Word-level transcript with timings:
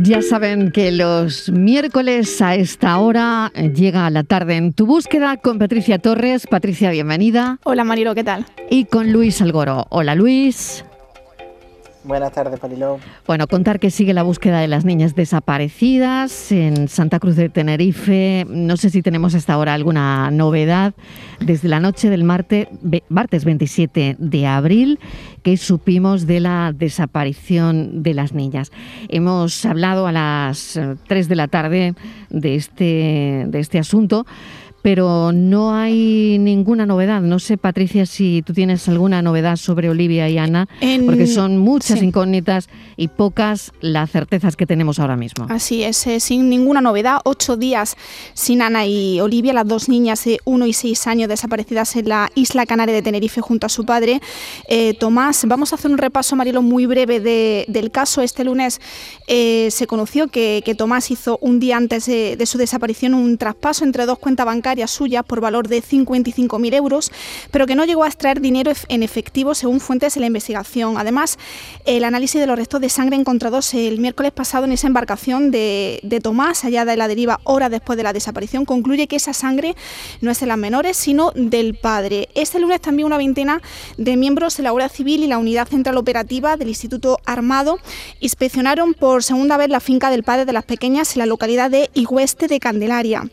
Ya 0.00 0.22
saben 0.22 0.70
que 0.70 0.92
los 0.92 1.50
miércoles 1.50 2.40
a 2.40 2.54
esta 2.54 2.98
hora 2.98 3.50
eh, 3.54 3.72
llega 3.74 4.08
la 4.10 4.22
tarde 4.22 4.56
en 4.56 4.72
tu 4.72 4.86
búsqueda 4.86 5.36
con 5.38 5.58
Patricia 5.58 5.98
Torres. 5.98 6.46
Patricia, 6.46 6.90
bienvenida. 6.90 7.58
Hola 7.64 7.82
Marilo, 7.82 8.14
¿qué 8.14 8.22
tal? 8.22 8.46
Y 8.70 8.84
con 8.84 9.12
Luis 9.12 9.42
Algoro. 9.42 9.86
Hola 9.90 10.14
Luis. 10.14 10.84
Buenas 12.08 12.32
tardes, 12.32 12.58
Paliló. 12.58 12.98
Bueno, 13.26 13.46
contar 13.46 13.78
que 13.78 13.90
sigue 13.90 14.14
la 14.14 14.22
búsqueda 14.22 14.60
de 14.60 14.66
las 14.66 14.86
niñas 14.86 15.14
desaparecidas 15.14 16.50
en 16.50 16.88
Santa 16.88 17.20
Cruz 17.20 17.36
de 17.36 17.50
Tenerife. 17.50 18.46
No 18.48 18.78
sé 18.78 18.88
si 18.88 19.02
tenemos 19.02 19.34
hasta 19.34 19.52
ahora 19.52 19.74
alguna 19.74 20.30
novedad. 20.30 20.94
Desde 21.38 21.68
la 21.68 21.80
noche 21.80 22.08
del 22.08 22.24
martes, 22.24 22.68
martes 23.10 23.44
27 23.44 24.16
de 24.18 24.46
abril, 24.46 24.98
que 25.42 25.58
supimos 25.58 26.26
de 26.26 26.40
la 26.40 26.72
desaparición 26.74 28.02
de 28.02 28.14
las 28.14 28.32
niñas. 28.32 28.72
Hemos 29.10 29.66
hablado 29.66 30.06
a 30.06 30.12
las 30.12 30.80
3 31.08 31.26
eh, 31.26 31.28
de 31.28 31.36
la 31.36 31.48
tarde 31.48 31.94
de 32.30 32.54
este, 32.54 33.44
de 33.48 33.60
este 33.60 33.78
asunto 33.78 34.24
pero 34.82 35.32
no 35.32 35.74
hay 35.74 36.38
ninguna 36.38 36.86
novedad. 36.86 37.20
No 37.20 37.38
sé, 37.38 37.56
Patricia, 37.56 38.06
si 38.06 38.42
tú 38.46 38.52
tienes 38.52 38.88
alguna 38.88 39.22
novedad 39.22 39.56
sobre 39.56 39.90
Olivia 39.90 40.28
y 40.28 40.38
Ana, 40.38 40.68
porque 41.04 41.26
son 41.26 41.58
muchas 41.58 42.02
incógnitas 42.02 42.68
y 42.96 43.08
pocas 43.08 43.72
las 43.80 44.10
certezas 44.10 44.56
que 44.56 44.66
tenemos 44.66 44.98
ahora 44.98 45.16
mismo. 45.16 45.46
Así 45.48 45.82
es, 45.82 46.06
eh, 46.06 46.20
sin 46.20 46.48
ninguna 46.48 46.80
novedad. 46.80 47.18
Ocho 47.24 47.56
días 47.56 47.96
sin 48.34 48.62
Ana 48.62 48.86
y 48.86 49.20
Olivia, 49.20 49.52
las 49.52 49.66
dos 49.66 49.88
niñas 49.88 50.24
de 50.24 50.38
uno 50.44 50.66
y 50.66 50.72
seis 50.72 51.06
años 51.06 51.28
desaparecidas 51.28 51.96
en 51.96 52.08
la 52.08 52.30
isla 52.34 52.64
canaria 52.64 52.94
de 52.94 53.02
Tenerife 53.02 53.40
junto 53.40 53.66
a 53.66 53.68
su 53.68 53.84
padre. 53.84 54.20
Eh, 54.68 54.94
Tomás, 54.94 55.44
vamos 55.46 55.72
a 55.72 55.76
hacer 55.76 55.90
un 55.90 55.98
repaso, 55.98 56.36
Marielo, 56.36 56.62
muy 56.62 56.86
breve 56.86 57.20
del 57.68 57.90
caso. 57.90 58.22
Este 58.22 58.44
lunes 58.44 58.80
eh, 59.26 59.68
se 59.70 59.86
conoció 59.86 60.28
que, 60.28 60.62
Tomás 60.78 61.10
hizo 61.10 61.38
un 61.40 61.58
día 61.58 61.76
antes 61.76 62.06
de, 62.06 62.36
de 62.36 62.46
su 62.46 62.56
desaparición 62.58 63.14
un 63.14 63.36
traspaso 63.36 63.84
entre 63.84 64.06
dos 64.06 64.18
cuentas 64.18 64.46
bancarias 64.46 64.67
suya 64.86 65.22
por 65.22 65.40
valor 65.40 65.68
de 65.68 65.82
55.000 65.82 66.74
euros, 66.74 67.10
pero 67.50 67.66
que 67.66 67.74
no 67.74 67.84
llegó 67.84 68.04
a 68.04 68.08
extraer 68.08 68.40
dinero 68.40 68.72
en 68.88 69.02
efectivo 69.02 69.54
según 69.54 69.80
fuentes 69.80 70.14
de 70.14 70.20
la 70.20 70.26
investigación. 70.26 70.98
Además, 70.98 71.38
el 71.84 72.04
análisis 72.04 72.40
de 72.40 72.46
los 72.46 72.56
restos 72.56 72.80
de 72.80 72.88
sangre 72.88 73.16
encontrados 73.16 73.74
el 73.74 73.98
miércoles 73.98 74.32
pasado 74.32 74.64
en 74.64 74.72
esa 74.72 74.86
embarcación 74.86 75.50
de, 75.50 76.20
Tomás, 76.22 76.64
allá 76.64 76.84
de 76.84 76.96
la 76.96 77.08
deriva 77.08 77.40
horas 77.44 77.70
después 77.70 77.96
de 77.96 78.02
la 78.02 78.12
desaparición, 78.12 78.64
concluye 78.64 79.06
que 79.06 79.16
esa 79.16 79.32
sangre 79.32 79.76
no 80.20 80.30
es 80.30 80.40
de 80.40 80.46
las 80.46 80.58
menores, 80.58 80.96
sino 80.96 81.32
del 81.34 81.74
padre. 81.74 82.28
Este 82.34 82.58
lunes 82.58 82.80
también 82.80 83.06
una 83.06 83.16
veintena 83.16 83.62
de 83.96 84.16
miembros 84.16 84.56
de 84.56 84.62
la 84.64 84.70
Guardia 84.70 84.88
Civil 84.88 85.22
y 85.22 85.28
la 85.28 85.38
Unidad 85.38 85.68
Central 85.68 85.96
Operativa 85.96 86.56
del 86.56 86.68
Instituto 86.68 87.20
Armado 87.24 87.78
inspeccionaron 88.20 88.94
por 88.94 89.22
segunda 89.22 89.56
vez 89.56 89.68
la 89.68 89.80
finca 89.80 90.10
del 90.10 90.24
padre 90.24 90.44
de 90.44 90.52
las 90.52 90.64
pequeñas 90.64 91.14
en 91.14 91.20
la 91.20 91.26
localidad 91.26 91.70
de 91.70 91.90
Igueste 91.94 92.48
de 92.48 92.60
Candelaria 92.60 93.28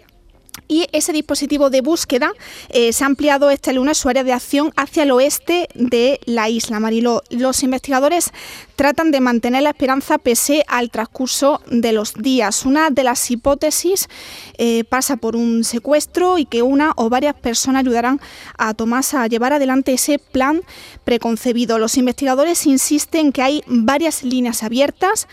y 0.68 0.88
ese 0.92 1.14
dispositivo 1.14 1.70
de 1.70 1.82
búsqueda 1.82 2.34
eh, 2.70 2.92
se 2.94 3.04
ha 3.04 3.08
ampliado 3.08 3.50
este 3.50 3.74
lunes 3.74 3.98
su 3.98 4.10
área 4.10 4.24
de 4.24 4.34
acción 4.34 4.72
hacia 4.76 5.04
el 5.04 5.12
oeste 5.12 5.68
de 5.76 6.20
la 6.26 6.50
isla 6.50 6.80
Mariló. 6.80 7.22
Los 7.30 7.64
investigadores 7.64 8.32
tratan 8.76 9.12
de 9.12 9.22
mantener 9.22 9.64
la 9.64 9.70
esperanza 9.70 10.18
pese 10.18 10.64
al 10.68 10.90
transcurso 10.90 11.62
de 11.68 11.94
los 11.94 12.14
días. 12.14 12.66
Una 12.66 12.90
de 12.90 13.04
las 13.04 13.30
hipótesis 13.30 14.08
eh, 14.58 14.84
pasa 14.86 15.18
por 15.18 15.36
un 15.36 15.64
secuestro 15.64 16.38
y 16.38 16.46
que 16.46 16.62
una 16.62 16.94
o 16.96 17.10
varias 17.10 17.36
personas 17.36 17.82
ayudarán 17.82 18.20
a 18.58 18.74
Tomás 18.74 19.14
a 19.14 19.28
llevar 19.28 19.54
adelante 19.54 19.94
ese 19.94 20.20
plan 20.20 20.62
preconcebido. 21.04 21.78
Los 21.78 21.98
investigadores 21.98 22.66
insisten 22.66 23.32
que 23.32 23.42
hay 23.42 23.64
varias 23.68 24.24
líneas 24.24 24.64
abiertas 24.64 25.28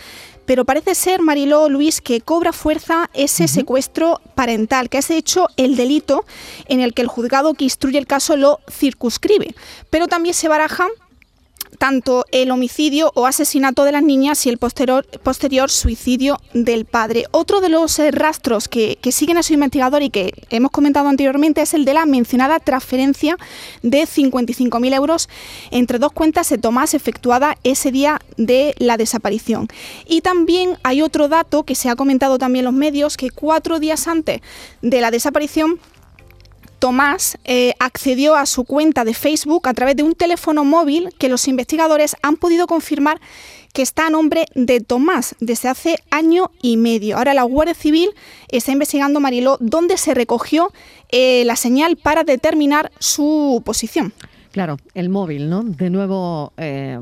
pero 0.46 0.64
parece 0.64 0.94
ser, 0.94 1.22
Mariló 1.22 1.68
Luis, 1.68 2.00
que 2.00 2.20
cobra 2.20 2.52
fuerza 2.52 3.10
ese 3.14 3.48
secuestro 3.48 4.20
parental, 4.34 4.88
que 4.88 4.98
es 4.98 5.08
de 5.08 5.16
hecho 5.16 5.48
el 5.56 5.76
delito 5.76 6.24
en 6.66 6.80
el 6.80 6.94
que 6.94 7.02
el 7.02 7.08
juzgado 7.08 7.54
que 7.54 7.64
instruye 7.64 7.98
el 7.98 8.06
caso 8.06 8.36
lo 8.36 8.60
circunscribe. 8.70 9.54
Pero 9.90 10.08
también 10.08 10.34
se 10.34 10.48
baraja 10.48 10.88
tanto 11.78 12.24
el 12.32 12.50
homicidio 12.50 13.12
o 13.14 13.26
asesinato 13.26 13.84
de 13.84 13.92
las 13.92 14.02
niñas 14.02 14.46
y 14.46 14.50
el 14.50 14.58
posterior, 14.58 15.70
suicidio 15.70 16.38
del 16.54 16.84
padre. 16.84 17.24
Otro 17.30 17.60
de 17.60 17.68
los 17.68 17.98
eh, 17.98 18.10
rastros 18.10 18.68
que, 18.68 18.98
siguen 19.12 19.36
a 19.36 19.42
su 19.42 19.52
investigador 19.52 20.02
y 20.02 20.10
que 20.10 20.32
hemos 20.50 20.70
comentado 20.70 21.08
anteriormente 21.08 21.60
es 21.60 21.74
el 21.74 21.84
de 21.84 21.94
la 21.94 22.06
mencionada 22.06 22.60
transferencia 22.60 23.36
de 23.82 24.02
55.000 24.02 24.94
euros 24.94 25.28
entre 25.70 25.98
dos 25.98 26.12
cuentas 26.12 26.48
de 26.48 26.58
Tomás 26.58 26.94
efectuada 26.94 27.58
ese 27.62 27.90
día 27.90 28.20
de 28.36 28.74
la 28.78 28.96
desaparición. 28.96 29.68
Y 30.06 30.22
también 30.22 30.78
hay 30.82 31.02
otro 31.02 31.28
dato 31.28 31.64
que 31.64 31.74
se 31.74 31.88
ha 31.88 31.96
comentado 31.96 32.38
también 32.38 32.62
en 32.62 32.66
los 32.66 32.74
medios, 32.74 33.16
que 33.16 33.30
cuatro 33.30 33.80
días 33.80 34.08
antes 34.08 34.40
de 34.80 35.00
la 35.00 35.10
desaparición 35.10 35.78
Tomás 36.82 37.38
eh, 37.44 37.74
accedió 37.78 38.34
a 38.34 38.44
su 38.44 38.64
cuenta 38.64 39.04
de 39.04 39.14
Facebook 39.14 39.68
a 39.68 39.72
través 39.72 39.94
de 39.94 40.02
un 40.02 40.14
teléfono 40.14 40.64
móvil 40.64 41.10
que 41.16 41.28
los 41.28 41.46
investigadores 41.46 42.16
han 42.22 42.34
podido 42.34 42.66
confirmar 42.66 43.20
que 43.72 43.82
está 43.82 44.08
a 44.08 44.10
nombre 44.10 44.46
de 44.56 44.80
Tomás 44.80 45.36
desde 45.38 45.68
hace 45.68 45.98
año 46.10 46.50
y 46.60 46.76
medio. 46.76 47.18
Ahora 47.18 47.34
la 47.34 47.44
Guardia 47.44 47.74
Civil 47.74 48.10
está 48.48 48.72
investigando, 48.72 49.20
Mariló, 49.20 49.58
dónde 49.60 49.96
se 49.96 50.12
recogió 50.12 50.72
eh, 51.08 51.44
la 51.44 51.54
señal 51.54 51.98
para 51.98 52.24
determinar 52.24 52.90
su 52.98 53.62
posición. 53.64 54.12
Claro, 54.50 54.76
el 54.94 55.08
móvil, 55.08 55.48
¿no? 55.48 55.62
De 55.62 55.88
nuevo... 55.88 56.52
Eh, 56.56 56.98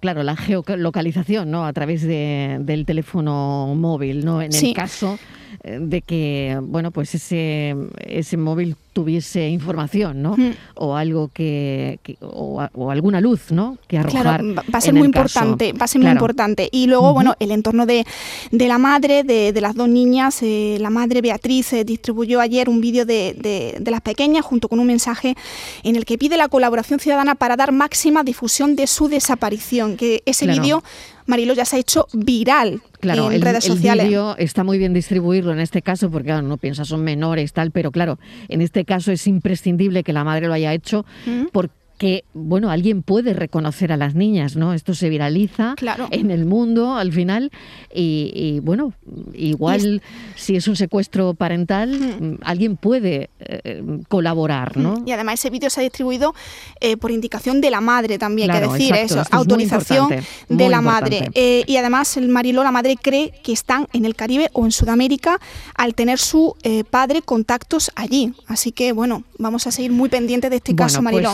claro, 0.00 0.24
la 0.24 0.36
geolocalización, 0.36 1.50
¿no? 1.50 1.64
A 1.64 1.72
través 1.72 2.02
del 2.02 2.84
teléfono 2.84 3.74
móvil, 3.74 4.26
¿no? 4.26 4.42
En 4.42 4.54
el 4.54 4.74
caso 4.74 5.18
de 5.62 6.02
que, 6.02 6.58
bueno, 6.62 6.90
pues 6.90 7.14
ese, 7.14 7.74
ese 8.06 8.36
móvil 8.36 8.76
tuviese 8.96 9.50
información, 9.50 10.22
¿no? 10.22 10.38
Mm. 10.38 10.52
O 10.76 10.96
algo 10.96 11.28
que, 11.28 11.98
o, 12.22 12.90
alguna 12.90 13.20
luz, 13.20 13.50
¿no? 13.50 13.76
Que 13.88 13.98
arrojar. 13.98 14.40
Claro, 14.40 14.54
va 14.54 14.78
a 14.78 14.80
ser 14.80 14.94
muy 14.94 15.04
importante, 15.04 15.74
va 15.74 15.84
a 15.84 15.86
ser 15.86 16.00
muy 16.00 16.10
importante. 16.10 16.70
Y 16.72 16.86
luego, 16.86 17.12
bueno, 17.12 17.34
el 17.38 17.50
entorno 17.50 17.84
de, 17.84 18.06
de 18.52 18.68
la 18.68 18.78
madre, 18.78 19.22
de, 19.22 19.52
de, 19.52 19.60
las 19.60 19.74
dos 19.74 19.90
niñas, 19.90 20.38
eh, 20.42 20.78
la 20.80 20.88
madre 20.88 21.20
Beatriz 21.20 21.74
eh, 21.74 21.84
distribuyó 21.84 22.40
ayer 22.40 22.70
un 22.70 22.80
vídeo 22.80 23.04
de, 23.04 23.36
de, 23.78 23.90
las 23.90 24.00
pequeñas 24.00 24.46
junto 24.46 24.66
con 24.70 24.78
un 24.80 24.86
mensaje 24.86 25.34
en 25.82 25.96
el 25.96 26.06
que 26.06 26.16
pide 26.16 26.38
la 26.38 26.48
colaboración 26.48 26.98
ciudadana 26.98 27.34
para 27.34 27.56
dar 27.56 27.72
máxima 27.72 28.24
difusión 28.24 28.76
de 28.76 28.86
su 28.86 29.08
desaparición. 29.08 29.98
Que 29.98 30.22
ese 30.24 30.46
vídeo 30.46 30.82
Marilo 31.26 31.54
ya 31.54 31.64
se 31.64 31.76
ha 31.76 31.78
hecho 31.78 32.06
viral 32.12 32.80
claro, 33.00 33.30
en 33.30 33.40
redes 33.40 33.64
sociales. 33.64 34.04
El 34.04 34.08
vídeo 34.08 34.36
está 34.38 34.64
muy 34.64 34.78
bien 34.78 34.92
distribuirlo 34.92 35.52
en 35.52 35.60
este 35.60 35.82
caso 35.82 36.10
porque 36.10 36.26
claro, 36.26 36.42
no 36.42 36.56
piensa 36.56 36.84
son 36.84 37.02
menores 37.02 37.52
tal, 37.52 37.70
pero 37.70 37.90
claro, 37.90 38.18
en 38.48 38.62
este 38.62 38.84
caso 38.84 39.12
es 39.12 39.26
imprescindible 39.26 40.02
que 40.02 40.12
la 40.12 40.24
madre 40.24 40.46
lo 40.46 40.52
haya 40.52 40.72
hecho 40.72 41.04
porque 41.52 41.72
que, 41.98 42.24
bueno, 42.34 42.70
alguien 42.70 43.02
puede 43.02 43.32
reconocer 43.32 43.92
a 43.92 43.96
las 43.96 44.14
niñas, 44.14 44.56
¿no? 44.56 44.74
Esto 44.74 44.94
se 44.94 45.08
viraliza 45.08 45.74
en 46.10 46.30
el 46.30 46.44
mundo 46.44 46.94
al 46.94 47.12
final 47.12 47.50
y, 47.94 48.60
bueno, 48.62 48.92
igual 49.34 50.02
si 50.34 50.56
es 50.56 50.68
un 50.68 50.76
secuestro 50.76 51.34
parental, 51.34 52.18
mm, 52.20 52.38
alguien 52.42 52.76
puede 52.76 53.30
eh, 53.40 53.82
colaborar, 54.08 54.76
¿no? 54.76 55.02
Y 55.06 55.12
además 55.12 55.34
ese 55.34 55.50
vídeo 55.50 55.70
se 55.70 55.80
ha 55.80 55.82
distribuido 55.82 56.34
eh, 56.80 56.96
por 56.96 57.10
indicación 57.10 57.60
de 57.60 57.70
la 57.70 57.80
madre 57.80 58.18
también, 58.18 58.50
que 58.50 58.60
decir 58.60 58.94
eso, 58.94 59.22
autorización 59.30 60.08
de 60.48 60.68
la 60.68 60.80
madre. 60.80 61.30
Eh, 61.34 61.64
y 61.66 61.76
además 61.76 62.16
el 62.16 62.28
Mariló, 62.28 62.62
la 62.62 62.72
madre 62.72 62.96
cree 63.00 63.32
que 63.42 63.52
están 63.52 63.88
en 63.92 64.04
el 64.04 64.14
Caribe 64.14 64.50
o 64.52 64.64
en 64.64 64.72
Sudamérica 64.72 65.40
al 65.74 65.94
tener 65.94 66.18
su 66.18 66.54
padre 66.90 67.22
contactos 67.22 67.90
allí. 67.94 68.32
Así 68.46 68.72
que, 68.72 68.92
bueno, 68.92 69.24
vamos 69.38 69.66
a 69.66 69.70
seguir 69.70 69.92
muy 69.92 70.08
pendientes 70.08 70.50
de 70.50 70.56
este 70.56 70.74
caso, 70.74 71.02
pues 71.02 71.26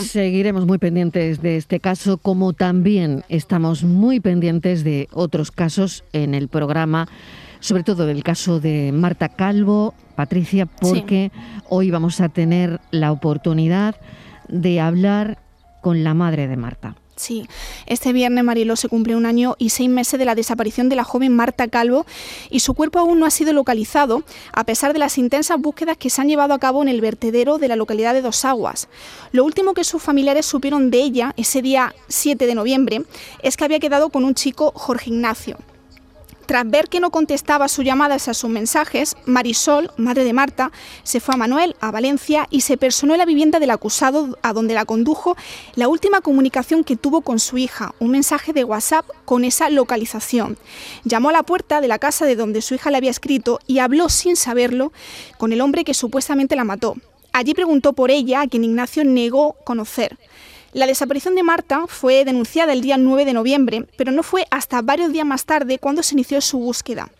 Mariló 0.52 0.66
muy 0.66 0.78
pendientes 0.78 1.40
de 1.40 1.56
este 1.56 1.80
caso, 1.80 2.18
como 2.18 2.52
también 2.52 3.24
estamos 3.30 3.84
muy 3.84 4.20
pendientes 4.20 4.84
de 4.84 5.08
otros 5.12 5.50
casos 5.50 6.04
en 6.12 6.34
el 6.34 6.48
programa, 6.48 7.08
sobre 7.60 7.84
todo 7.84 8.04
del 8.04 8.22
caso 8.22 8.60
de 8.60 8.92
Marta 8.92 9.30
Calvo, 9.30 9.94
Patricia, 10.14 10.66
porque 10.66 11.32
hoy 11.70 11.90
vamos 11.90 12.20
a 12.20 12.28
tener 12.28 12.80
la 12.90 13.12
oportunidad 13.12 13.96
de 14.48 14.80
hablar 14.80 15.38
con 15.80 16.04
la 16.04 16.12
madre 16.12 16.48
de 16.48 16.56
Marta. 16.58 16.96
Sí, 17.22 17.46
este 17.86 18.12
viernes 18.12 18.42
Mariló 18.42 18.74
se 18.74 18.88
cumple 18.88 19.14
un 19.14 19.26
año 19.26 19.54
y 19.56 19.70
seis 19.70 19.88
meses 19.88 20.18
de 20.18 20.24
la 20.24 20.34
desaparición 20.34 20.88
de 20.88 20.96
la 20.96 21.04
joven 21.04 21.36
Marta 21.36 21.68
Calvo 21.68 22.04
y 22.50 22.58
su 22.58 22.74
cuerpo 22.74 22.98
aún 22.98 23.20
no 23.20 23.26
ha 23.26 23.30
sido 23.30 23.52
localizado 23.52 24.24
a 24.52 24.64
pesar 24.64 24.92
de 24.92 24.98
las 24.98 25.18
intensas 25.18 25.60
búsquedas 25.60 25.96
que 25.96 26.10
se 26.10 26.20
han 26.20 26.26
llevado 26.26 26.52
a 26.52 26.58
cabo 26.58 26.82
en 26.82 26.88
el 26.88 27.00
vertedero 27.00 27.58
de 27.58 27.68
la 27.68 27.76
localidad 27.76 28.12
de 28.12 28.22
Dos 28.22 28.44
Aguas. 28.44 28.88
Lo 29.30 29.44
último 29.44 29.72
que 29.72 29.84
sus 29.84 30.02
familiares 30.02 30.46
supieron 30.46 30.90
de 30.90 30.98
ella 30.98 31.32
ese 31.36 31.62
día 31.62 31.94
7 32.08 32.44
de 32.44 32.56
noviembre 32.56 33.04
es 33.40 33.56
que 33.56 33.66
había 33.66 33.78
quedado 33.78 34.10
con 34.10 34.24
un 34.24 34.34
chico 34.34 34.72
Jorge 34.74 35.10
Ignacio. 35.10 35.58
Tras 36.52 36.68
ver 36.68 36.90
que 36.90 37.00
no 37.00 37.10
contestaba 37.10 37.66
sus 37.66 37.82
llamadas 37.82 38.28
a 38.28 38.34
sus 38.34 38.50
mensajes, 38.50 39.16
Marisol, 39.24 39.90
madre 39.96 40.22
de 40.22 40.34
Marta, 40.34 40.70
se 41.02 41.18
fue 41.18 41.34
a 41.34 41.38
Manuel, 41.38 41.76
a 41.80 41.90
Valencia, 41.90 42.46
y 42.50 42.60
se 42.60 42.76
personó 42.76 43.14
en 43.14 43.20
la 43.20 43.24
vivienda 43.24 43.58
del 43.58 43.70
acusado 43.70 44.38
a 44.42 44.52
donde 44.52 44.74
la 44.74 44.84
condujo 44.84 45.34
la 45.76 45.88
última 45.88 46.20
comunicación 46.20 46.84
que 46.84 46.94
tuvo 46.94 47.22
con 47.22 47.38
su 47.38 47.56
hija, 47.56 47.94
un 48.00 48.10
mensaje 48.10 48.52
de 48.52 48.64
WhatsApp 48.64 49.08
con 49.24 49.44
esa 49.44 49.70
localización. 49.70 50.58
Llamó 51.04 51.30
a 51.30 51.32
la 51.32 51.42
puerta 51.42 51.80
de 51.80 51.88
la 51.88 51.98
casa 51.98 52.26
de 52.26 52.36
donde 52.36 52.60
su 52.60 52.74
hija 52.74 52.90
le 52.90 52.98
había 52.98 53.10
escrito 53.10 53.58
y 53.66 53.78
habló 53.78 54.10
sin 54.10 54.36
saberlo 54.36 54.92
con 55.38 55.54
el 55.54 55.62
hombre 55.62 55.84
que 55.84 55.94
supuestamente 55.94 56.54
la 56.54 56.64
mató. 56.64 56.96
Allí 57.32 57.54
preguntó 57.54 57.94
por 57.94 58.10
ella, 58.10 58.42
a 58.42 58.46
quien 58.46 58.64
Ignacio 58.64 59.04
negó 59.04 59.56
conocer. 59.64 60.18
La 60.72 60.86
desaparición 60.86 61.34
de 61.34 61.42
Marta 61.42 61.84
fue 61.86 62.24
denunciada 62.24 62.72
el 62.72 62.80
día 62.80 62.96
9 62.96 63.26
de 63.26 63.34
noviembre, 63.34 63.86
pero 63.98 64.10
no 64.10 64.22
fue 64.22 64.46
hasta 64.50 64.80
varios 64.80 65.12
días 65.12 65.26
más 65.26 65.44
tarde 65.44 65.78
cuando 65.78 66.02
se 66.02 66.14
inició 66.14 66.40
su 66.40 66.58
búsqueda. 66.58 67.10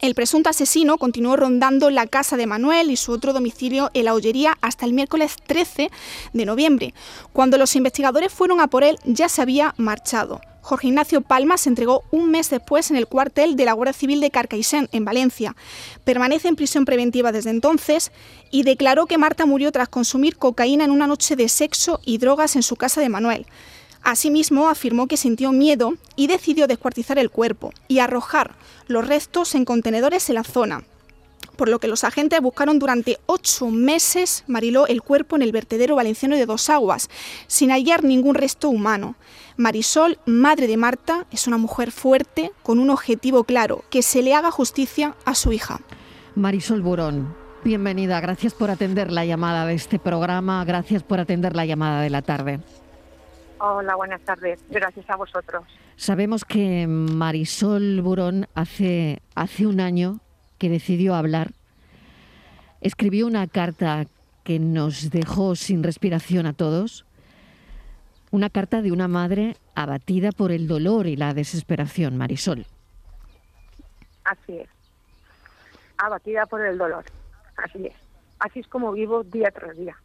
El 0.00 0.14
presunto 0.14 0.48
asesino 0.48 0.96
continuó 0.96 1.34
rondando 1.34 1.90
la 1.90 2.06
casa 2.06 2.36
de 2.36 2.46
Manuel 2.46 2.92
y 2.92 2.96
su 2.96 3.10
otro 3.10 3.32
domicilio 3.32 3.90
en 3.94 4.04
la 4.04 4.14
Ollería 4.14 4.56
hasta 4.60 4.86
el 4.86 4.92
miércoles 4.92 5.34
13 5.44 5.90
de 6.32 6.46
noviembre. 6.46 6.94
Cuando 7.32 7.58
los 7.58 7.74
investigadores 7.74 8.32
fueron 8.32 8.60
a 8.60 8.68
por 8.68 8.84
él 8.84 8.96
ya 9.04 9.28
se 9.28 9.42
había 9.42 9.74
marchado. 9.76 10.40
Jorge 10.60 10.86
Ignacio 10.86 11.22
Palma 11.22 11.58
se 11.58 11.70
entregó 11.70 12.04
un 12.12 12.30
mes 12.30 12.48
después 12.48 12.92
en 12.92 12.96
el 12.96 13.08
cuartel 13.08 13.56
de 13.56 13.64
la 13.64 13.72
Guardia 13.72 13.92
Civil 13.92 14.20
de 14.20 14.30
Carcaixent, 14.30 14.88
en 14.94 15.04
Valencia. 15.04 15.56
Permanece 16.04 16.46
en 16.46 16.56
prisión 16.56 16.84
preventiva 16.84 17.32
desde 17.32 17.50
entonces 17.50 18.12
y 18.52 18.62
declaró 18.62 19.06
que 19.06 19.18
Marta 19.18 19.46
murió 19.46 19.72
tras 19.72 19.88
consumir 19.88 20.36
cocaína 20.36 20.84
en 20.84 20.92
una 20.92 21.08
noche 21.08 21.34
de 21.34 21.48
sexo 21.48 22.00
y 22.04 22.18
drogas 22.18 22.54
en 22.54 22.62
su 22.62 22.76
casa 22.76 23.00
de 23.00 23.08
Manuel. 23.08 23.46
Asimismo, 24.02 24.68
afirmó 24.68 25.06
que 25.06 25.16
sintió 25.16 25.52
miedo 25.52 25.94
y 26.16 26.26
decidió 26.26 26.66
descuartizar 26.66 27.18
el 27.18 27.30
cuerpo 27.30 27.72
y 27.88 27.98
arrojar 27.98 28.54
los 28.86 29.06
restos 29.06 29.54
en 29.54 29.64
contenedores 29.64 30.28
en 30.28 30.36
la 30.36 30.44
zona, 30.44 30.84
por 31.56 31.68
lo 31.68 31.80
que 31.80 31.88
los 31.88 32.04
agentes 32.04 32.40
buscaron 32.40 32.78
durante 32.78 33.18
ocho 33.26 33.66
meses, 33.66 34.44
Mariló, 34.46 34.86
el 34.86 35.02
cuerpo 35.02 35.36
en 35.36 35.42
el 35.42 35.52
vertedero 35.52 35.96
valenciano 35.96 36.36
de 36.36 36.46
Dos 36.46 36.70
Aguas, 36.70 37.10
sin 37.48 37.70
hallar 37.70 38.04
ningún 38.04 38.36
resto 38.36 38.68
humano. 38.68 39.16
Marisol, 39.56 40.18
madre 40.24 40.68
de 40.68 40.76
Marta, 40.76 41.26
es 41.32 41.48
una 41.48 41.58
mujer 41.58 41.90
fuerte 41.90 42.52
con 42.62 42.78
un 42.78 42.90
objetivo 42.90 43.42
claro, 43.42 43.82
que 43.90 44.02
se 44.02 44.22
le 44.22 44.34
haga 44.34 44.52
justicia 44.52 45.16
a 45.24 45.34
su 45.34 45.52
hija. 45.52 45.80
Marisol 46.36 46.80
Burón, 46.80 47.34
bienvenida, 47.64 48.20
gracias 48.20 48.54
por 48.54 48.70
atender 48.70 49.10
la 49.10 49.24
llamada 49.24 49.66
de 49.66 49.74
este 49.74 49.98
programa, 49.98 50.64
gracias 50.64 51.02
por 51.02 51.18
atender 51.18 51.56
la 51.56 51.66
llamada 51.66 52.00
de 52.02 52.10
la 52.10 52.22
tarde. 52.22 52.60
Hola, 53.60 53.96
buenas 53.96 54.20
tardes. 54.22 54.60
Gracias 54.70 55.08
a 55.10 55.16
vosotros. 55.16 55.64
Sabemos 55.96 56.44
que 56.44 56.86
Marisol 56.86 58.00
Burón 58.02 58.46
hace, 58.54 59.20
hace 59.34 59.66
un 59.66 59.80
año 59.80 60.20
que 60.58 60.68
decidió 60.68 61.14
hablar, 61.14 61.50
escribió 62.80 63.26
una 63.26 63.46
carta 63.48 64.04
que 64.44 64.58
nos 64.60 65.10
dejó 65.10 65.56
sin 65.56 65.82
respiración 65.82 66.46
a 66.46 66.52
todos, 66.52 67.04
una 68.30 68.48
carta 68.48 68.80
de 68.80 68.92
una 68.92 69.08
madre 69.08 69.56
abatida 69.74 70.30
por 70.30 70.52
el 70.52 70.68
dolor 70.68 71.06
y 71.06 71.16
la 71.16 71.34
desesperación, 71.34 72.16
Marisol. 72.16 72.66
Así 74.24 74.58
es, 74.58 74.68
abatida 75.96 76.46
por 76.46 76.64
el 76.64 76.78
dolor, 76.78 77.04
así 77.56 77.86
es. 77.86 77.94
Así 78.38 78.60
es 78.60 78.68
como 78.68 78.92
vivo 78.92 79.24
día 79.24 79.50
tras 79.50 79.76
día, 79.76 79.96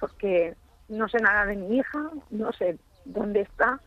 porque 0.00 0.56
no 0.92 1.08
sé 1.08 1.18
nada 1.18 1.46
de 1.46 1.56
mi 1.56 1.78
hija, 1.78 2.10
no 2.30 2.52
sé 2.52 2.78
dónde 3.04 3.40
está 3.40 3.80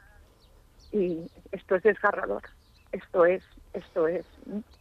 y 0.91 1.29
esto 1.51 1.75
es 1.75 1.83
desgarrador. 1.83 2.41
Esto 2.91 3.25
es, 3.25 3.43
esto 3.73 4.07
es, 4.07 4.25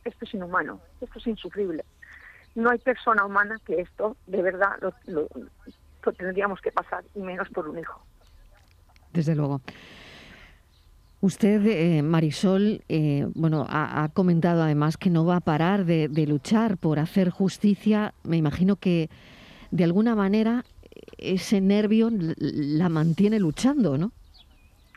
esto 0.05 0.25
es 0.25 0.35
inhumano, 0.35 0.81
esto 1.01 1.19
es 1.19 1.27
insufrible. 1.27 1.85
No 2.55 2.71
hay 2.71 2.79
persona 2.79 3.25
humana 3.25 3.57
que 3.67 3.81
esto 3.81 4.17
de 4.27 4.41
verdad 4.41 4.71
lo, 4.81 4.95
lo, 5.07 6.13
tendríamos 6.13 6.61
que 6.61 6.71
pasar 6.71 7.05
y 7.15 7.21
menos 7.21 7.49
por 7.51 7.69
un 7.69 7.79
hijo. 7.79 8.03
Desde 9.13 9.35
luego. 9.35 9.61
Usted, 11.21 11.65
eh, 11.67 12.03
Marisol, 12.03 12.85
eh, 12.89 13.27
bueno, 13.35 13.67
ha, 13.69 14.09
comentado 14.13 14.63
además 14.63 14.97
que 14.97 15.11
no 15.11 15.25
va 15.25 15.37
a 15.37 15.41
parar 15.41 15.85
de 15.85 16.27
luchar 16.27 16.77
por 16.77 16.99
hacer 16.99 17.31
justicia. 17.31 18.15
Me 18.23 18.37
imagino 18.37 18.77
que 18.77 19.09
de 19.71 19.83
alguna 19.83 20.15
manera 20.15 20.65
ese 21.19 21.61
nervio 21.61 22.11
la 22.11 22.89
mantiene 22.89 23.39
luchando, 23.39 23.99
¿no? 23.99 24.13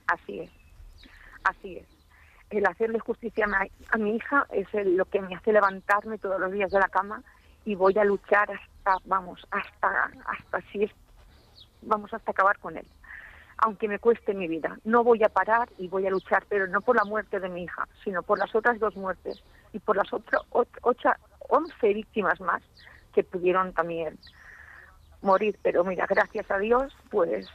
Así 0.07 0.39
es, 0.39 0.49
así 1.43 1.77
es. 1.77 1.85
El 2.49 2.65
hacerle 2.65 2.99
justicia 2.99 3.45
a 3.89 3.97
mi, 3.97 4.15
hija 4.15 4.47
es 4.51 4.67
lo 4.73 5.05
que 5.05 5.21
me 5.21 5.35
hace 5.35 5.51
levantarme 5.51 6.17
todos 6.17 6.39
los 6.39 6.51
días 6.51 6.71
de 6.71 6.79
la 6.79 6.87
cama 6.87 7.21
y 7.65 7.75
voy 7.75 7.97
a 7.97 8.05
luchar 8.05 8.49
hasta, 8.49 8.97
vamos, 9.05 9.45
hasta, 9.51 10.11
hasta 10.25 10.61
si 10.71 10.83
es, 10.83 10.91
vamos, 11.81 12.13
hasta 12.13 12.31
acabar 12.31 12.57
con 12.59 12.77
él. 12.77 12.85
Aunque 13.57 13.89
me 13.89 13.99
cueste 13.99 14.33
mi 14.33 14.47
vida, 14.47 14.77
no 14.85 15.03
voy 15.03 15.23
a 15.23 15.29
parar 15.29 15.67
y 15.77 15.89
voy 15.89 16.07
a 16.07 16.11
luchar, 16.11 16.45
pero 16.47 16.67
no 16.67 16.79
por 16.79 16.95
la 16.95 17.03
muerte 17.03 17.39
de 17.39 17.49
mi 17.49 17.63
hija, 17.63 17.87
sino 18.03 18.23
por 18.23 18.39
las 18.39 18.55
otras 18.55 18.79
dos 18.79 18.95
muertes 18.95 19.43
y 19.73 19.79
por 19.79 19.97
las 19.97 20.13
otras 20.13 20.41
ocho, 20.51 21.09
once 21.49 21.93
víctimas 21.93 22.39
más 22.39 22.61
que 23.13 23.23
pudieron 23.23 23.73
también 23.73 24.17
morir, 25.21 25.57
pero 25.61 25.83
mira, 25.83 26.05
gracias 26.07 26.49
a 26.51 26.57
Dios, 26.59 26.95
pues 27.09 27.47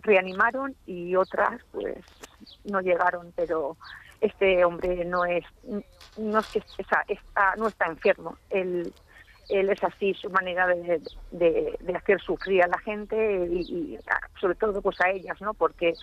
reanimaron 0.00 0.74
y 0.86 1.16
otras 1.16 1.60
pues 1.72 1.98
no 2.64 2.80
llegaron, 2.80 3.32
pero 3.34 3.76
este 4.20 4.64
hombre 4.64 5.04
no 5.04 5.24
es 5.24 5.44
no 6.16 6.38
es 6.38 6.46
que 6.48 6.62
está, 7.08 7.54
no 7.56 7.68
está 7.68 7.86
enfermo, 7.86 8.36
él 8.50 8.92
él 9.48 9.70
es 9.70 9.82
así 9.84 10.12
su 10.14 10.28
manera 10.30 10.66
de, 10.66 11.00
de, 11.30 11.96
hacer 11.96 12.20
sufrir 12.20 12.64
a 12.64 12.66
la 12.66 12.78
gente 12.78 13.46
y, 13.48 13.60
y, 13.60 13.98
sobre 14.40 14.56
todo 14.56 14.82
pues 14.82 15.00
a 15.00 15.10
ellas, 15.10 15.40
¿no? 15.40 15.54
Porque 15.54 15.94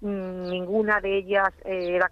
ninguna 0.00 1.00
de 1.00 1.18
ellas 1.18 1.52
eh, 1.64 1.94
era 1.94 2.10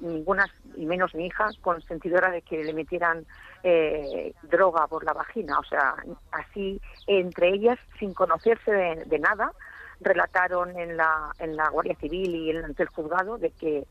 ninguna 0.00 0.46
y 0.74 0.86
menos 0.86 1.14
mi 1.14 1.26
hija 1.26 1.48
consentidora 1.60 2.30
de 2.30 2.42
que 2.42 2.64
le 2.64 2.72
metieran 2.72 3.26
eh, 3.62 4.32
droga 4.42 4.86
por 4.86 5.04
la 5.04 5.12
vagina. 5.12 5.58
O 5.58 5.64
sea 5.64 5.94
así 6.32 6.80
entre 7.06 7.50
ellas 7.50 7.78
sin 7.98 8.14
conocerse 8.14 8.70
de, 8.72 9.18
nada 9.18 9.52
relataron 10.00 10.78
en 10.78 10.96
la 10.96 11.30
en 11.38 11.56
la 11.56 11.68
guardia 11.68 11.96
civil 11.96 12.34
y 12.34 12.50
en, 12.50 12.64
ante 12.64 12.84
el 12.84 12.88
juzgado 12.88 13.36
de 13.38 13.50
que 13.50 13.86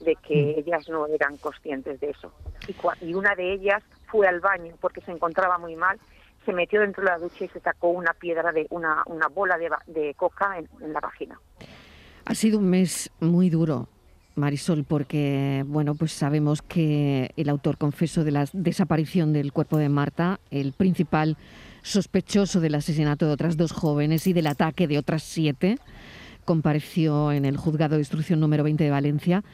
de 0.00 0.16
que 0.16 0.54
mm. 0.56 0.58
ellas 0.60 0.88
no 0.88 1.06
eran 1.06 1.36
conscientes 1.38 2.00
de 2.00 2.10
eso. 2.10 2.32
Y, 2.66 3.06
y 3.06 3.14
una 3.14 3.34
de 3.34 3.52
ellas 3.52 3.82
fue 4.06 4.26
al 4.26 4.40
baño 4.40 4.74
porque 4.80 5.00
se 5.02 5.12
encontraba 5.12 5.58
muy 5.58 5.76
mal 5.76 5.98
se 6.44 6.54
metió 6.54 6.80
dentro 6.80 7.04
de 7.04 7.10
la 7.10 7.18
ducha 7.18 7.44
y 7.44 7.48
se 7.48 7.60
sacó 7.60 7.88
una 7.88 8.14
piedra 8.14 8.50
de 8.50 8.66
una, 8.70 9.02
una 9.04 9.28
bola 9.28 9.58
de, 9.58 9.70
de 9.88 10.14
coca 10.14 10.58
en, 10.58 10.66
en 10.80 10.94
la 10.94 11.00
vagina 11.00 11.38
ha 12.24 12.34
sido 12.34 12.58
un 12.58 12.68
mes 12.68 13.10
muy 13.20 13.50
duro, 13.50 13.88
Marisol, 14.34 14.84
porque 14.84 15.64
bueno, 15.66 15.94
pues 15.94 16.12
sabemos 16.12 16.62
que 16.62 17.32
el 17.36 17.48
autor 17.48 17.78
confeso 17.78 18.24
de 18.24 18.30
la 18.30 18.48
desaparición 18.52 19.32
del 19.32 19.52
cuerpo 19.52 19.76
de 19.78 19.88
Marta, 19.88 20.40
el 20.50 20.72
principal 20.72 21.36
sospechoso 21.82 22.60
del 22.60 22.74
asesinato 22.74 23.26
de 23.26 23.32
otras 23.32 23.56
dos 23.56 23.72
jóvenes 23.72 24.26
y 24.26 24.32
del 24.32 24.46
ataque 24.46 24.86
de 24.86 24.98
otras 24.98 25.22
siete, 25.22 25.78
compareció 26.44 27.32
en 27.32 27.44
el 27.44 27.56
juzgado 27.56 27.94
de 27.94 28.02
instrucción 28.02 28.40
número 28.40 28.64
20 28.64 28.84
de 28.84 28.90
Valencia 28.90 29.44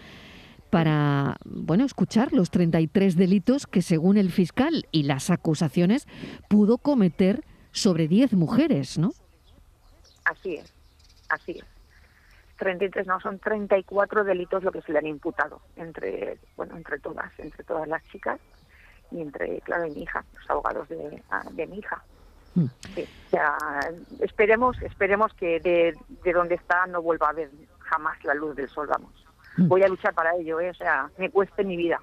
para 0.71 1.37
bueno, 1.45 1.85
escuchar 1.85 2.33
los 2.33 2.51
33 2.51 3.17
delitos 3.17 3.67
que 3.67 3.83
según 3.83 4.17
el 4.17 4.31
fiscal 4.31 4.87
y 4.91 5.05
las 5.05 5.31
acusaciones 5.31 6.07
pudo 6.49 6.79
cometer 6.79 7.45
sobre 7.73 8.09
10 8.09 8.33
mujeres, 8.35 8.99
¿no? 8.99 9.13
Así 10.25 10.55
es. 10.55 10.73
Así 11.29 11.53
es. 11.53 11.75
33 12.57 13.07
no, 13.07 13.21
son 13.21 13.39
34 13.39 14.25
delitos 14.25 14.63
lo 14.63 14.73
que 14.73 14.83
se 14.83 14.93
le 14.93 14.99
han 14.99 15.07
imputado 15.07 15.61
entre, 15.77 16.39
bueno, 16.57 16.77
entre 16.77 16.99
todas, 16.99 17.31
entre 17.39 17.65
todas 17.65 17.89
las 17.89 18.03
chicas 18.09 18.41
y 19.11 19.21
entre, 19.21 19.61
claro, 19.61 19.85
mi 19.85 20.03
hija, 20.03 20.25
los 20.35 20.51
abogados 20.51 20.89
de, 20.89 21.23
ah, 21.31 21.45
de 21.53 21.67
mi 21.67 21.79
hija. 21.79 22.03
Mm. 22.55 22.67
Sí, 22.95 23.07
esperemos, 24.21 24.81
esperemos 24.83 25.33
que 25.35 25.61
de, 25.61 25.95
de 26.25 26.33
donde 26.33 26.55
está 26.55 26.87
no 26.87 27.03
vuelva 27.03 27.29
a 27.29 27.31
haber 27.31 27.51
jamás 27.81 28.23
la 28.25 28.35
luz 28.35 28.57
del 28.57 28.69
sol, 28.69 28.87
vamos. 28.87 29.13
Mm. 29.57 29.69
Voy 29.69 29.83
a 29.83 29.89
luchar 29.89 30.15
para 30.15 30.35
ello, 30.37 30.61
¿eh? 30.61 30.71
o 30.71 30.75
sea, 30.75 31.11
me 31.19 31.31
cueste 31.31 31.65
mi 31.65 31.77
vida. 31.77 32.01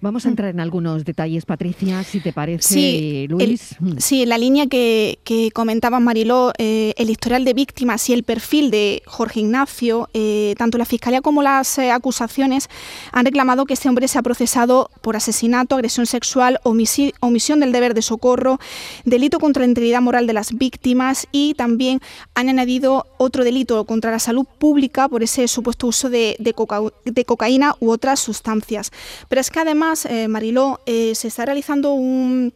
Vamos 0.00 0.24
a 0.24 0.28
mm. 0.28 0.32
entrar 0.32 0.50
en 0.50 0.60
algunos 0.60 1.04
detalles, 1.04 1.44
Patricia, 1.44 2.02
si 2.04 2.20
te 2.20 2.32
parece, 2.32 2.74
sí, 2.74 3.26
Luis. 3.28 3.76
Mm. 3.80 3.98
sí, 3.98 4.22
en 4.22 4.30
la 4.30 4.38
línea 4.38 4.66
que, 4.66 5.18
que 5.24 5.50
comentaba 5.50 6.00
Mariló, 6.00 6.52
eh, 6.56 6.94
el 6.96 7.10
historial 7.10 7.44
de 7.44 7.52
víctimas 7.52 8.08
y 8.08 8.14
el 8.14 8.22
perfil 8.22 8.70
de 8.70 9.02
Jorge 9.06 9.40
Ignacio, 9.40 10.08
eh, 10.14 10.54
tanto 10.56 10.78
la 10.78 10.86
Fiscalía 10.86 11.20
como 11.20 11.42
las 11.42 11.78
eh, 11.78 11.90
acusaciones 11.90 12.68
han 13.12 13.26
reclamado 13.26 13.66
que 13.66 13.74
este 13.74 13.88
hombre 13.88 14.08
se 14.08 14.18
ha 14.18 14.22
procesado 14.22 14.90
por 15.02 15.16
asesinato, 15.16 15.74
agresión 15.74 16.06
sexual, 16.06 16.60
omisión 16.62 17.60
del 17.60 17.72
deber 17.72 17.92
de 17.92 18.02
socorro, 18.02 18.58
delito 19.04 19.38
contra 19.38 19.62
la 19.62 19.68
integridad 19.68 20.00
moral 20.00 20.26
de 20.26 20.32
las 20.32 20.56
víctimas 20.56 21.26
y 21.32 21.54
también 21.54 22.00
han 22.34 22.48
añadido 22.48 23.06
otro 23.18 23.44
delito 23.44 23.84
contra 23.84 24.10
la 24.10 24.18
salud 24.18 24.46
pública 24.58 25.08
por 25.08 25.22
ese 25.22 25.46
supuesto 25.48 25.86
uso 25.88 26.08
de, 26.08 26.36
de 26.38 27.24
cocaína 27.24 27.74
u 27.80 27.90
otras 27.90 28.20
sustancias. 28.20 28.92
Pero 29.28 29.40
es 29.40 29.50
que 29.50 29.60
además, 29.60 29.89
eh, 30.06 30.28
Mariló, 30.28 30.80
eh, 30.86 31.14
se 31.14 31.28
está 31.28 31.44
realizando 31.44 31.92
un 31.92 32.52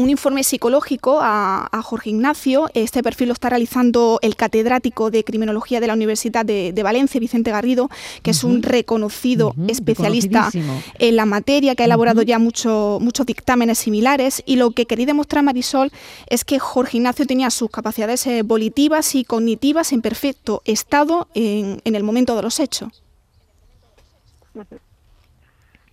un 0.00 0.10
informe 0.10 0.42
psicológico 0.42 1.18
a, 1.20 1.68
Jorge 1.82 2.10
Ignacio. 2.10 2.70
Este 2.74 3.02
perfil 3.02 3.28
lo 3.28 3.34
está 3.34 3.50
realizando 3.50 4.18
el 4.22 4.36
catedrático 4.36 5.10
de 5.10 5.24
Criminología 5.24 5.80
de 5.80 5.86
la 5.86 5.94
Universidad 5.94 6.44
de, 6.44 6.82
Valencia, 6.82 7.20
Vicente 7.20 7.50
Garrido, 7.50 7.90
que 8.22 8.30
es 8.30 8.44
un 8.44 8.62
reconocido 8.62 9.54
especialista 9.68 10.50
en 10.98 11.16
la 11.16 11.26
materia, 11.26 11.74
que 11.74 11.82
ha 11.82 11.86
elaborado 11.86 12.22
ya 12.22 12.38
muchos 12.38 13.26
dictámenes 13.26 13.78
similares. 13.78 14.42
Y 14.46 14.56
lo 14.56 14.70
que 14.70 14.86
quería 14.86 15.06
demostrar 15.06 15.44
Marisol 15.44 15.90
es 16.28 16.44
que 16.44 16.58
Jorge 16.58 16.98
Ignacio 16.98 17.26
tenía 17.26 17.50
sus 17.50 17.70
capacidades 17.70 18.26
eh, 18.26 18.42
volitivas 18.42 19.14
y 19.14 19.24
cognitivas 19.24 19.92
en 19.92 20.02
perfecto 20.02 20.62
estado 20.64 21.28
en 21.34 21.80
el 21.84 22.02
momento 22.02 22.36
de 22.36 22.42
los 22.42 22.60
hechos 22.60 23.02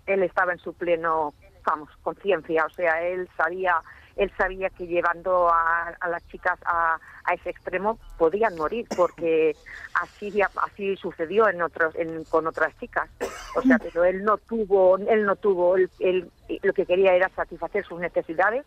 él 0.08 0.24
estaba 0.24 0.54
en 0.54 0.60
su 0.60 0.74
pleno, 0.74 1.34
vamos, 1.66 1.90
conciencia, 2.02 2.66
o 2.66 2.70
sea, 2.70 3.02
él 3.04 3.30
sabía 3.38 3.82
él 4.18 4.32
sabía 4.38 4.70
que 4.70 4.88
llevando 4.88 5.48
a, 5.50 5.96
las 6.10 6.28
chicas 6.28 6.60
a, 6.66 7.00
ese 7.34 7.52
extremo 7.52 8.00
podían 8.18 8.56
morir 8.56 8.88
porque 8.96 9.56
así 10.02 10.42
así 10.42 10.96
sucedió 10.98 11.48
en 11.50 11.62
otros 11.62 11.94
con 12.30 12.48
otras 12.48 12.78
chicas. 12.80 13.10
O 13.56 13.62
sea 13.62 13.78
pero 13.84 14.04
él 14.04 14.24
no 14.24 14.38
tuvo 14.38 14.98
él 14.98 15.26
no 15.26 15.36
tuvo 15.36 15.76
él, 15.76 16.32
lo 16.64 16.74
que 16.74 16.86
quería 16.86 17.14
era 17.14 17.30
satisfacer 17.30 17.86
sus 17.86 18.00
necesidades 18.00 18.66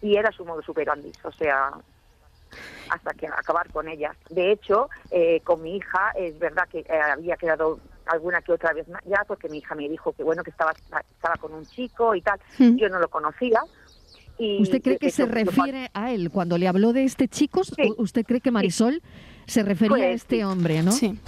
y 0.00 0.16
era 0.16 0.30
su 0.32 0.44
modo 0.44 0.62
superandis 0.62 1.16
o 1.24 1.32
sea 1.32 1.72
hasta 2.90 3.14
que 3.14 3.26
acabar 3.26 3.70
con 3.72 3.88
ellas. 3.88 4.16
De 4.28 4.52
hecho 4.52 4.88
eh, 5.10 5.40
con 5.42 5.62
mi 5.62 5.76
hija 5.76 6.12
es 6.14 6.38
verdad 6.38 6.68
que 6.68 6.80
eh, 6.80 7.00
había 7.12 7.36
quedado 7.36 7.80
alguna 8.06 8.42
que 8.42 8.52
otra 8.52 8.72
vez 8.72 8.86
ya, 9.04 9.24
porque 9.26 9.48
mi 9.48 9.58
hija 9.58 9.74
me 9.74 9.88
dijo 9.88 10.12
que 10.12 10.22
bueno 10.22 10.42
que 10.42 10.50
estaba 10.50 10.72
estaba 10.72 11.36
con 11.36 11.52
un 11.54 11.66
chico 11.66 12.14
y 12.14 12.22
tal. 12.22 12.38
Yo 12.58 12.88
no 12.88 12.98
lo 12.98 13.08
conocía. 13.08 13.62
Y 14.38 14.60
¿Usted 14.62 14.82
cree 14.82 14.98
que 14.98 15.10
se 15.10 15.26
refiere 15.26 15.90
a 15.92 16.12
él 16.12 16.30
cuando 16.30 16.58
le 16.58 16.66
habló 16.66 16.92
de 16.92 17.04
este 17.04 17.28
chico? 17.28 17.62
¿Usted 17.98 18.24
cree 18.24 18.40
que 18.40 18.50
Marisol 18.50 19.02
se 19.46 19.62
refería 19.62 19.96
a 19.96 20.08
pues 20.08 20.22
este 20.22 20.44
hombre, 20.44 20.82
no? 20.82 20.92
Sí. 20.92 21.18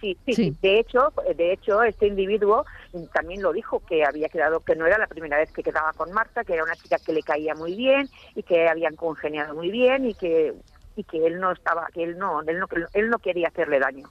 sí, 0.00 0.16
sí, 0.26 0.56
De 0.62 0.78
hecho, 0.78 1.12
de 1.36 1.52
hecho, 1.52 1.82
este 1.82 2.06
individuo 2.06 2.64
también 3.12 3.42
lo 3.42 3.52
dijo 3.52 3.80
que 3.80 4.04
había 4.04 4.28
quedado, 4.28 4.60
que 4.60 4.76
no 4.76 4.86
era 4.86 4.98
la 4.98 5.08
primera 5.08 5.36
vez 5.36 5.50
que 5.50 5.62
quedaba 5.62 5.92
con 5.92 6.12
Marta, 6.12 6.44
que 6.44 6.54
era 6.54 6.64
una 6.64 6.76
chica 6.76 6.98
que 7.04 7.12
le 7.12 7.22
caía 7.22 7.54
muy 7.54 7.74
bien 7.74 8.08
y 8.34 8.42
que 8.42 8.68
habían 8.68 8.94
congeniado 8.96 9.54
muy 9.54 9.70
bien 9.70 10.06
y 10.06 10.14
que 10.14 10.54
y 10.96 11.02
que 11.02 11.26
él 11.26 11.40
no 11.40 11.50
estaba, 11.50 11.88
que 11.92 12.04
él 12.04 12.16
no, 12.18 12.40
él 12.42 12.60
no, 12.60 12.68
él 12.92 13.10
no 13.10 13.18
quería 13.18 13.48
hacerle 13.48 13.80
daño 13.80 14.08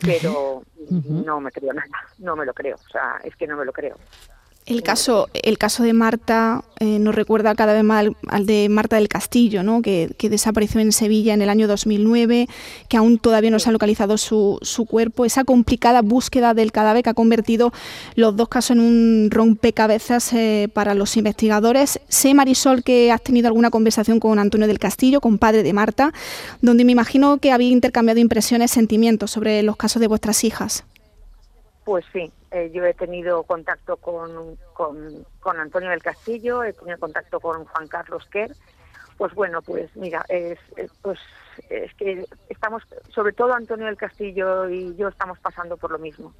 pero 0.00 0.62
no 0.88 1.40
me 1.40 1.50
creo 1.50 1.72
nada, 1.72 1.88
no 2.18 2.36
me 2.36 2.44
lo 2.44 2.52
creo, 2.52 2.76
o 2.76 2.90
sea, 2.90 3.20
es 3.24 3.34
que 3.36 3.46
no 3.46 3.56
me 3.56 3.64
lo 3.64 3.72
creo. 3.72 3.96
El 4.66 4.82
caso, 4.82 5.28
el 5.34 5.58
caso 5.58 5.82
de 5.82 5.92
Marta 5.92 6.64
eh, 6.80 6.98
nos 6.98 7.14
recuerda 7.14 7.54
cada 7.54 7.74
vez 7.74 7.84
más 7.84 8.06
al, 8.28 8.46
de 8.46 8.70
Marta 8.70 8.96
del 8.96 9.08
Castillo, 9.08 9.62
¿no? 9.62 9.82
que, 9.82 10.14
desapareció 10.18 10.80
en 10.80 10.90
Sevilla 10.90 11.34
en 11.34 11.42
el 11.42 11.50
año 11.50 11.68
2009, 11.68 12.48
que 12.88 12.96
aún 12.96 13.18
todavía 13.18 13.50
no 13.50 13.58
se 13.58 13.68
ha 13.68 13.72
localizado 13.72 14.16
su, 14.16 14.58
su, 14.62 14.86
cuerpo. 14.86 15.26
Esa 15.26 15.44
complicada 15.44 16.00
búsqueda 16.00 16.54
del 16.54 16.72
cadáver 16.72 17.02
que 17.02 17.10
ha 17.10 17.14
convertido 17.14 17.74
los 18.14 18.36
dos 18.36 18.48
casos 18.48 18.78
en 18.78 18.80
un 18.80 19.28
rompecabezas 19.30 20.32
eh, 20.32 20.70
para 20.72 20.94
los 20.94 21.18
investigadores. 21.18 22.00
Sé, 22.08 22.32
Marisol, 22.32 22.82
que 22.82 23.12
has 23.12 23.22
tenido 23.22 23.48
alguna 23.48 23.68
conversación 23.68 24.18
con 24.18 24.38
Antonio 24.38 24.66
del 24.66 24.78
Castillo, 24.78 25.20
con 25.20 25.36
padre 25.36 25.62
de 25.62 25.74
Marta, 25.74 26.14
donde 26.62 26.86
me 26.86 26.92
imagino 26.92 27.36
que 27.36 27.52
había 27.52 27.68
intercambiado 27.68 28.18
impresiones, 28.18 28.70
sentimientos 28.70 29.30
sobre 29.30 29.62
los 29.62 29.76
casos 29.76 30.00
de 30.00 30.08
vuestras 30.08 30.42
hijas. 30.42 30.84
Pues 31.84 32.04
sí, 32.12 32.32
eh, 32.50 32.70
yo 32.72 32.84
he 32.84 32.94
tenido 32.94 33.42
contacto 33.42 33.98
con, 33.98 34.56
con, 34.72 35.60
Antonio 35.60 35.90
del 35.90 36.02
Castillo, 36.02 36.64
he 36.64 36.72
tenido 36.72 36.98
contacto 36.98 37.40
con 37.40 37.64
Juan 37.66 37.88
Carlos 37.88 38.26
Kerr. 38.30 38.52
Pues 39.18 39.32
bueno, 39.34 39.62
pues 39.62 39.94
mira, 39.94 40.24
es, 40.28 40.58
pues 41.02 41.20
es 41.68 41.94
que 41.94 42.24
estamos, 42.48 42.82
sobre 43.10 43.32
todo 43.32 43.52
Antonio 43.52 43.86
del 43.86 43.96
Castillo 43.96 44.68
y 44.68 44.96
yo 44.96 45.08
estamos 45.08 45.38
pasando 45.38 45.76
por 45.76 45.92
lo 45.92 45.98
mismo, 45.98 46.34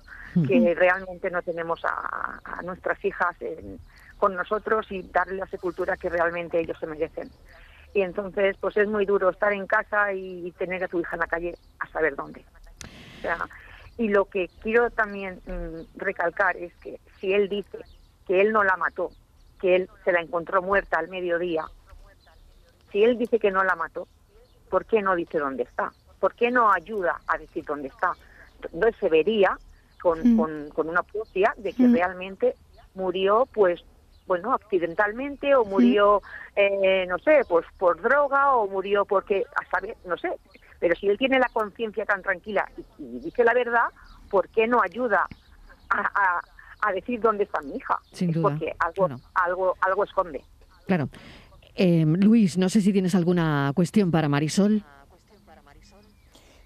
que 0.48 0.74
realmente 0.74 1.30
no 1.30 1.40
tenemos 1.42 1.80
a, 1.84 2.60
nuestras 2.64 3.04
hijas 3.04 3.36
con 4.18 4.34
nosotros 4.34 4.90
y 4.90 5.02
darle 5.02 5.36
la 5.36 5.46
sepultura 5.46 5.96
que 5.96 6.08
realmente 6.08 6.58
ellos 6.58 6.76
se 6.80 6.86
merecen. 6.88 7.30
Y 7.92 8.02
entonces, 8.02 8.56
pues 8.58 8.76
es 8.76 8.88
muy 8.88 9.06
duro 9.06 9.30
estar 9.30 9.52
en 9.52 9.68
casa 9.68 10.12
y 10.12 10.50
tener 10.58 10.82
a 10.82 10.88
tu 10.88 10.98
hija 10.98 11.14
en 11.14 11.20
la 11.20 11.28
calle 11.28 11.54
a 11.78 11.86
saber 11.90 12.16
dónde. 12.16 12.44
O 13.18 13.20
sea, 13.20 13.46
y 13.96 14.08
lo 14.08 14.24
que 14.26 14.48
quiero 14.60 14.90
también 14.90 15.40
mm, 15.46 15.98
recalcar 15.98 16.56
es 16.56 16.74
que 16.76 16.98
si 17.20 17.32
él 17.32 17.48
dice 17.48 17.78
que 18.26 18.40
él 18.40 18.52
no 18.52 18.64
la 18.64 18.76
mató, 18.76 19.10
que 19.60 19.76
él 19.76 19.90
se 20.04 20.12
la 20.12 20.20
encontró 20.20 20.62
muerta 20.62 20.98
al 20.98 21.08
mediodía, 21.08 21.64
si 22.90 23.04
él 23.04 23.18
dice 23.18 23.38
que 23.38 23.50
no 23.50 23.64
la 23.64 23.76
mató, 23.76 24.08
¿por 24.70 24.84
qué 24.86 25.02
no 25.02 25.14
dice 25.14 25.38
dónde 25.38 25.64
está? 25.64 25.92
¿Por 26.20 26.34
qué 26.34 26.50
no 26.50 26.72
ayuda 26.72 27.20
a 27.26 27.38
decir 27.38 27.64
dónde 27.64 27.88
está? 27.88 28.12
Entonces 28.72 28.96
se 28.98 29.08
vería 29.08 29.58
con, 30.00 30.36
mm. 30.36 30.68
con, 30.70 30.88
una 30.88 31.02
propia 31.02 31.54
de 31.56 31.72
que 31.72 31.84
mm. 31.84 31.94
realmente 31.94 32.54
murió, 32.94 33.46
pues, 33.52 33.84
bueno, 34.26 34.54
accidentalmente 34.54 35.54
o 35.54 35.64
murió, 35.64 36.22
eh, 36.56 37.04
no 37.08 37.18
sé, 37.18 37.42
pues 37.48 37.66
por 37.78 38.00
droga 38.00 38.54
o 38.54 38.66
murió 38.68 39.04
porque, 39.04 39.44
a 39.54 39.68
saber, 39.70 39.96
no 40.06 40.16
sé, 40.16 40.30
pero 40.84 40.96
si 40.96 41.08
él 41.08 41.16
tiene 41.16 41.38
la 41.38 41.48
conciencia 41.48 42.04
tan 42.04 42.20
tranquila 42.20 42.70
y, 42.98 43.20
dice 43.20 43.42
la 43.42 43.54
verdad, 43.54 43.86
¿por 44.28 44.50
qué 44.50 44.66
no 44.66 44.82
ayuda 44.82 45.26
a, 45.88 46.92
decir 46.92 47.22
dónde 47.22 47.44
está 47.44 47.62
mi 47.62 47.76
hija? 47.76 47.98
Sin 48.12 48.32
duda. 48.32 48.50
porque 48.50 48.76
algo, 48.78 49.08
algo, 49.32 49.74
algo 49.80 50.04
esconde. 50.04 50.44
Claro. 50.86 51.08
Eh, 51.74 52.04
Luis, 52.04 52.58
no 52.58 52.68
sé 52.68 52.82
si 52.82 52.92
tienes 52.92 53.14
alguna 53.14 53.72
cuestión 53.74 54.10
para 54.10 54.28
Marisol. 54.28 54.84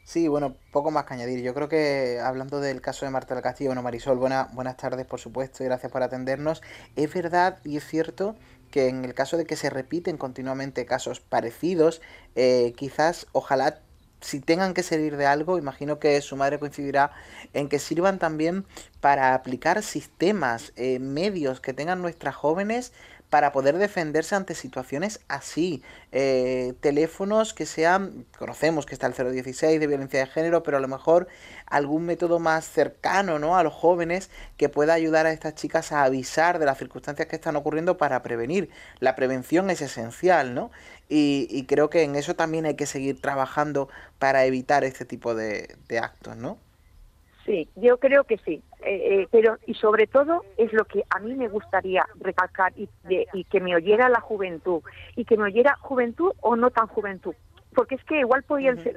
Sí, 0.03 0.27
bueno, 0.27 0.57
poco 0.73 0.91
más 0.91 1.05
que 1.05 1.15
añadir. 1.15 1.41
Yo 1.45 1.55
creo 1.55 1.69
que 1.69 2.19
hablando 2.21 2.59
del 2.59 2.81
caso 2.81 3.05
de 3.05 3.13
Marta 3.13 3.37
del 3.37 3.45
Castillo, 3.45 3.69
bueno, 3.69 3.83
Marisol, 3.83 4.19
buena, 4.19 4.49
buenas 4.53 4.77
tardes, 4.77 5.07
por 5.07 5.21
supuesto, 5.21 5.63
y 5.63 5.67
gracias 5.67 5.93
por 5.93 6.03
atendernos. 6.03 6.61
Es 6.97 7.15
verdad 7.15 7.61
y 7.63 7.77
es 7.77 7.87
cierto 7.87 8.35
que 8.73 8.89
en 8.89 9.05
el 9.05 9.15
caso 9.15 9.37
de 9.37 9.45
que 9.45 9.55
se 9.55 9.71
repiten 9.71 10.17
continuamente 10.17 10.87
casos 10.87 11.21
parecidos, 11.21 12.03
eh, 12.35 12.73
quizás, 12.77 13.29
ojalá 13.31 13.79
si 14.21 14.41
tengan 14.41 14.75
que 14.75 14.83
servir 14.83 15.17
de 15.17 15.27
algo, 15.27 15.59
imagino 15.59 15.99
que 15.99 16.21
su 16.21 16.37
madre 16.37 16.59
coincidirá 16.59 17.13
en 17.55 17.69
que 17.69 17.79
sirvan 17.79 18.19
también 18.19 18.65
para 19.01 19.35
aplicar 19.35 19.83
sistemas, 19.83 20.73
eh, 20.77 20.99
medios 20.99 21.61
que 21.61 21.73
tengan 21.73 22.03
nuestras 22.03 22.35
jóvenes 22.35 22.93
para 23.31 23.53
poder 23.53 23.77
defenderse 23.77 24.35
ante 24.35 24.55
situaciones 24.55 25.21
así. 25.29 25.83
Eh, 26.13 26.75
teléfonos 26.81 27.53
que 27.53 27.67
sean, 27.67 28.25
conocemos 28.39 28.87
que 28.87 28.95
está 28.95 29.07
el 29.07 29.15
016 29.15 29.79
de 29.79 29.87
violencia 29.87 30.21
de 30.21 30.27
género, 30.27 30.63
pero 30.63 30.79
a 30.79 30.81
lo 30.81 30.89
mejor 30.89 31.29
algún 31.67 32.07
método 32.07 32.39
más 32.39 32.65
cercano 32.67 33.39
¿no? 33.39 33.57
a 33.57 33.63
los 33.63 33.75
jóvenes 33.75 34.31
que 34.57 34.69
pueda 34.69 34.95
ayudar 34.95 35.27
a 35.27 35.33
estas 35.33 35.55
chicas 35.55 35.93
a 35.93 36.05
avisar 36.05 36.59
de 36.59 36.67
las 36.67 36.79
circunstancias 36.79 37.29
que 37.29 37.37
están 37.37 37.57
ocurriendo 37.57 37.99
para 37.99 38.23
prevenir. 38.23 38.71
La 39.01 39.15
prevención 39.15 39.69
es 39.71 39.83
esencial, 39.83 40.55
¿no? 40.55 40.71
Y, 41.11 41.65
creo 41.67 41.89
que 41.89 42.03
en 42.03 42.17
eso 42.17 42.35
también 42.35 42.67
hay 42.67 42.75
que 42.75 42.85
seguir 42.85 43.21
trabajando 43.21 43.89
para 44.19 44.45
evitar 44.45 44.85
este 44.85 45.07
tipo 45.07 45.35
de, 45.35 45.75
actos, 46.01 46.37
¿no? 46.37 46.59
Sí, 47.47 47.67
yo 47.77 47.99
creo 47.99 48.25
que 48.25 48.37
sí, 48.45 48.63
eh, 48.81 49.23
eh, 49.23 49.29
pero 49.33 49.59
y 49.67 49.75
sobre 49.75 50.07
todo 50.07 50.45
es 50.57 50.73
lo 50.73 50.85
que 50.85 51.03
a 51.11 51.19
mí 51.19 51.35
me 51.35 51.49
gustaría 51.49 52.07
recalcar 52.21 52.73
y, 52.77 52.89
y 53.33 53.45
que 53.45 53.61
me 53.61 53.75
oyera 53.75 54.09
la 54.09 54.21
juventud 54.21 54.83
y 55.17 55.25
que 55.25 55.37
me 55.37 55.45
oyera 55.45 55.77
juventud 55.81 56.33
o 56.41 56.55
no 56.55 56.71
tan 56.71 56.87
juventud, 56.87 57.35
porque 57.75 57.97
es 57.97 58.05
que 58.05 58.21
igual 58.21 58.45
podían 58.45 58.83
ser, 58.83 58.97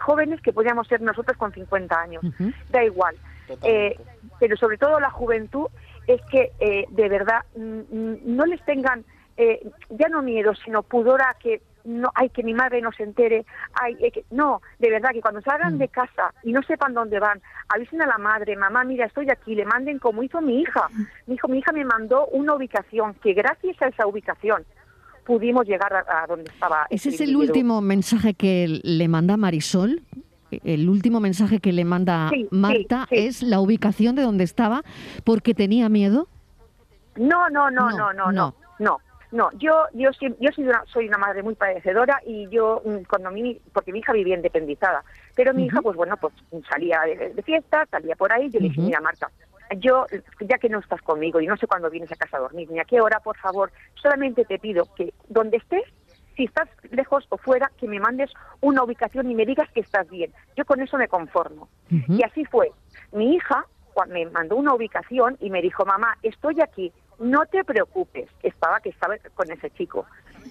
jóvenes 0.00 0.40
que 0.42 0.52
podíamos 0.52 0.86
ser 0.86 1.00
nosotros 1.00 1.36
con 1.36 1.52
50 1.52 2.00
años, 2.00 2.22
da 2.70 2.84
igual, 2.84 3.16
eh, 3.62 3.98
pero 4.38 4.56
sobre 4.56 4.78
todo 4.78 5.00
la 5.00 5.10
juventud 5.10 5.66
es 6.06 6.20
que 6.30 6.52
de 6.88 7.08
verdad 7.08 7.44
no 7.56 8.46
les 8.46 8.64
tengan 8.64 9.04
eh, 9.38 9.70
ya 9.90 10.08
no 10.08 10.20
miedo, 10.20 10.52
sino 10.64 10.82
pudor 10.82 11.22
a 11.22 11.34
que 11.34 11.62
no, 11.84 12.10
hay 12.14 12.28
que 12.28 12.42
mi 12.42 12.52
madre 12.54 12.82
no 12.82 12.92
se 12.92 13.04
entere, 13.04 13.46
hay, 13.80 13.94
que, 14.10 14.24
no, 14.30 14.60
de 14.78 14.90
verdad 14.90 15.10
que 15.12 15.22
cuando 15.22 15.40
salgan 15.40 15.76
mm. 15.76 15.78
de 15.78 15.88
casa 15.88 16.34
y 16.42 16.52
no 16.52 16.60
sepan 16.62 16.92
dónde 16.92 17.20
van, 17.20 17.40
avisen 17.68 18.02
a 18.02 18.06
la 18.06 18.18
madre, 18.18 18.56
mamá, 18.56 18.84
mira, 18.84 19.06
estoy 19.06 19.30
aquí, 19.30 19.54
le 19.54 19.64
manden 19.64 20.00
como 20.00 20.22
hizo 20.22 20.40
mi 20.40 20.60
hija. 20.60 20.88
Mi 21.26 21.36
hijo, 21.36 21.48
mi 21.48 21.58
hija 21.58 21.72
me 21.72 21.84
mandó 21.84 22.26
una 22.26 22.54
ubicación 22.54 23.14
que 23.14 23.32
gracias 23.32 23.80
a 23.80 23.86
esa 23.86 24.06
ubicación 24.06 24.64
pudimos 25.24 25.66
llegar 25.66 25.94
a, 25.94 26.26
donde 26.26 26.50
estaba. 26.50 26.86
¿Ese 26.90 27.10
es 27.10 27.20
el 27.20 27.36
último 27.36 27.80
mensaje 27.80 28.34
que 28.34 28.80
le 28.82 29.08
manda 29.08 29.36
Marisol? 29.36 30.02
El 30.50 30.88
último 30.88 31.20
mensaje 31.20 31.60
que 31.60 31.72
le 31.72 31.84
manda 31.84 32.30
Marta 32.50 33.06
es 33.10 33.42
la 33.42 33.60
ubicación 33.60 34.16
de 34.16 34.22
donde 34.22 34.44
estaba 34.44 34.82
porque 35.24 35.54
tenía 35.54 35.88
miedo. 35.88 36.26
No, 37.16 37.48
no, 37.50 37.70
no, 37.70 37.90
no, 37.90 38.12
no, 38.12 38.12
no, 38.12 38.32
no. 38.32 38.54
no. 38.78 38.98
Yo, 39.30 39.50
yo, 39.92 40.10
yo 40.40 40.52
soy, 40.52 40.64
una, 40.64 40.82
soy 40.86 41.08
una 41.08 41.18
madre 41.18 41.42
muy 41.42 41.54
padecedora 41.54 42.20
y 42.24 42.48
yo, 42.48 42.82
mm, 42.84 43.04
cuando 43.08 43.30
mi, 43.30 43.60
porque 43.72 43.92
mi 43.92 43.98
hija 43.98 44.12
vivía 44.12 44.36
independizada, 44.36 45.04
pero 45.34 45.52
mi 45.52 45.66
hija, 45.66 45.82
pues 45.82 45.96
bueno, 45.96 46.16
pues 46.16 46.32
salía 46.70 47.00
de, 47.02 47.42
fiesta, 47.42 47.86
salía 47.90 48.16
por 48.16 48.32
ahí, 48.32 48.50
yo 48.50 48.60
le 48.60 48.68
dije, 48.68 48.80
mira 48.80 49.00
Marta, 49.00 49.30
yo, 49.76 50.06
ya 50.40 50.58
que 50.58 50.68
no 50.68 50.78
estás 50.78 51.02
conmigo 51.02 51.40
y 51.40 51.46
no 51.46 51.56
sé 51.56 51.66
cuándo 51.66 51.90
vienes 51.90 52.10
a 52.10 52.16
casa 52.16 52.38
a 52.38 52.40
dormir, 52.40 52.70
ni 52.70 52.80
a 52.80 52.84
qué 52.84 53.00
hora, 53.00 53.20
por 53.20 53.36
favor, 53.36 53.70
solamente 53.94 54.44
te 54.44 54.58
pido 54.58 54.86
que 54.94 55.12
donde 55.28 55.58
estés, 55.58 55.84
si 56.36 56.44
estás 56.44 56.68
lejos 56.90 57.26
o 57.28 57.36
fuera, 57.36 57.70
que 57.76 57.88
me 57.88 58.00
mandes 58.00 58.30
una 58.60 58.84
ubicación 58.84 59.30
y 59.30 59.34
me 59.34 59.44
digas 59.44 59.68
que 59.72 59.80
estás 59.80 60.08
bien. 60.08 60.32
Yo 60.56 60.64
con 60.64 60.80
eso 60.80 60.96
me 60.96 61.08
conformo. 61.08 61.68
Y 61.90 62.22
así 62.22 62.44
fue. 62.44 62.70
Mi 63.10 63.34
hija 63.34 63.66
me 64.06 64.26
mandó 64.26 64.56
una 64.56 64.74
ubicación 64.74 65.36
y 65.40 65.50
me 65.50 65.60
dijo, 65.60 65.84
mamá, 65.84 66.16
estoy 66.22 66.60
aquí, 66.60 66.92
no 67.18 67.46
te 67.46 67.64
preocupes, 67.64 68.28
estaba 68.42 68.80
que 68.80 68.90
estaba 68.90 69.16
con 69.34 69.50
ese 69.50 69.70
chico. 69.70 70.06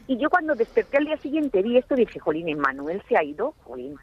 Y 0.07 0.17
yo 0.17 0.29
cuando 0.29 0.55
desperté 0.55 0.97
al 0.97 1.05
día 1.05 1.17
siguiente 1.17 1.61
vi 1.61 1.77
esto, 1.77 1.95
dije, 1.95 2.19
Jolín, 2.19 2.59
Manuel 2.59 3.01
se 3.07 3.17
ha 3.17 3.23
ido, 3.23 3.53
Jolín. 3.63 3.97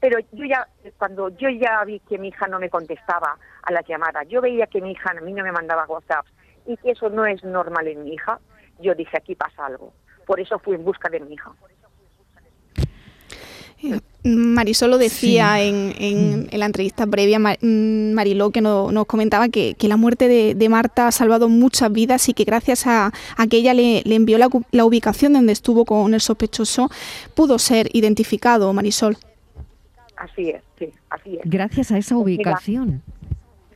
Pero 0.00 0.18
yo 0.32 0.44
ya, 0.44 0.66
cuando 0.98 1.28
yo 1.30 1.48
ya 1.50 1.84
vi 1.84 2.00
que 2.00 2.18
mi 2.18 2.28
hija 2.28 2.46
no 2.48 2.58
me 2.58 2.70
contestaba 2.70 3.36
a 3.62 3.72
las 3.72 3.86
llamadas, 3.86 4.26
yo 4.28 4.40
veía 4.40 4.66
que 4.66 4.80
mi 4.80 4.92
hija 4.92 5.10
a 5.10 5.20
mí 5.20 5.32
no 5.32 5.44
me 5.44 5.52
mandaba 5.52 5.84
WhatsApp 5.86 6.26
y 6.66 6.76
que 6.78 6.92
eso 6.92 7.10
no 7.10 7.26
es 7.26 7.44
normal 7.44 7.86
en 7.86 8.04
mi 8.04 8.14
hija, 8.14 8.40
yo 8.78 8.94
dije, 8.94 9.16
aquí 9.16 9.34
pasa 9.34 9.66
algo. 9.66 9.92
Por 10.26 10.40
eso 10.40 10.58
fui 10.58 10.74
en 10.76 10.84
busca 10.84 11.08
de 11.08 11.20
mi 11.20 11.34
hija. 11.34 11.52
Marisol 14.22 14.90
lo 14.90 14.98
decía 14.98 15.62
en, 15.62 15.94
en, 15.98 16.58
la 16.58 16.66
entrevista 16.66 17.06
previa, 17.06 17.38
mm, 17.38 18.12
Mariló, 18.12 18.50
que 18.50 18.60
nos 18.60 19.06
comentaba 19.06 19.48
que, 19.48 19.76
la 19.80 19.96
muerte 19.96 20.28
de, 20.28 20.68
Marta 20.68 21.08
ha 21.08 21.12
salvado 21.12 21.48
muchas 21.48 21.90
vidas 21.90 22.28
y 22.28 22.34
que 22.34 22.44
gracias 22.44 22.86
a, 22.86 23.12
que 23.48 23.56
ella 23.56 23.72
le, 23.72 24.02
envió 24.04 24.38
la, 24.38 24.84
ubicación 24.84 25.32
donde 25.32 25.52
estuvo 25.52 25.84
con 25.84 26.12
el 26.12 26.20
sospechoso, 26.20 26.90
pudo 27.34 27.58
ser 27.58 27.88
identificado, 27.94 28.72
Marisol. 28.72 29.16
Así 30.16 30.50
es, 30.50 30.62
sí, 30.78 30.92
así 31.08 31.36
es. 31.36 31.40
Gracias 31.44 31.90
a 31.90 31.98
esa 31.98 32.14
pues 32.14 32.24
ubicación. 32.24 33.02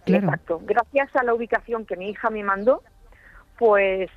Exacto. 0.04 0.61
Gracias 0.66 1.16
a 1.16 1.23
la 1.23 1.32
ubicación 1.32 1.87
que 1.87 1.96
mi 1.96 2.11
hija 2.11 2.28
me 2.28 2.44
mandó, 2.44 2.82
pues 3.58 4.11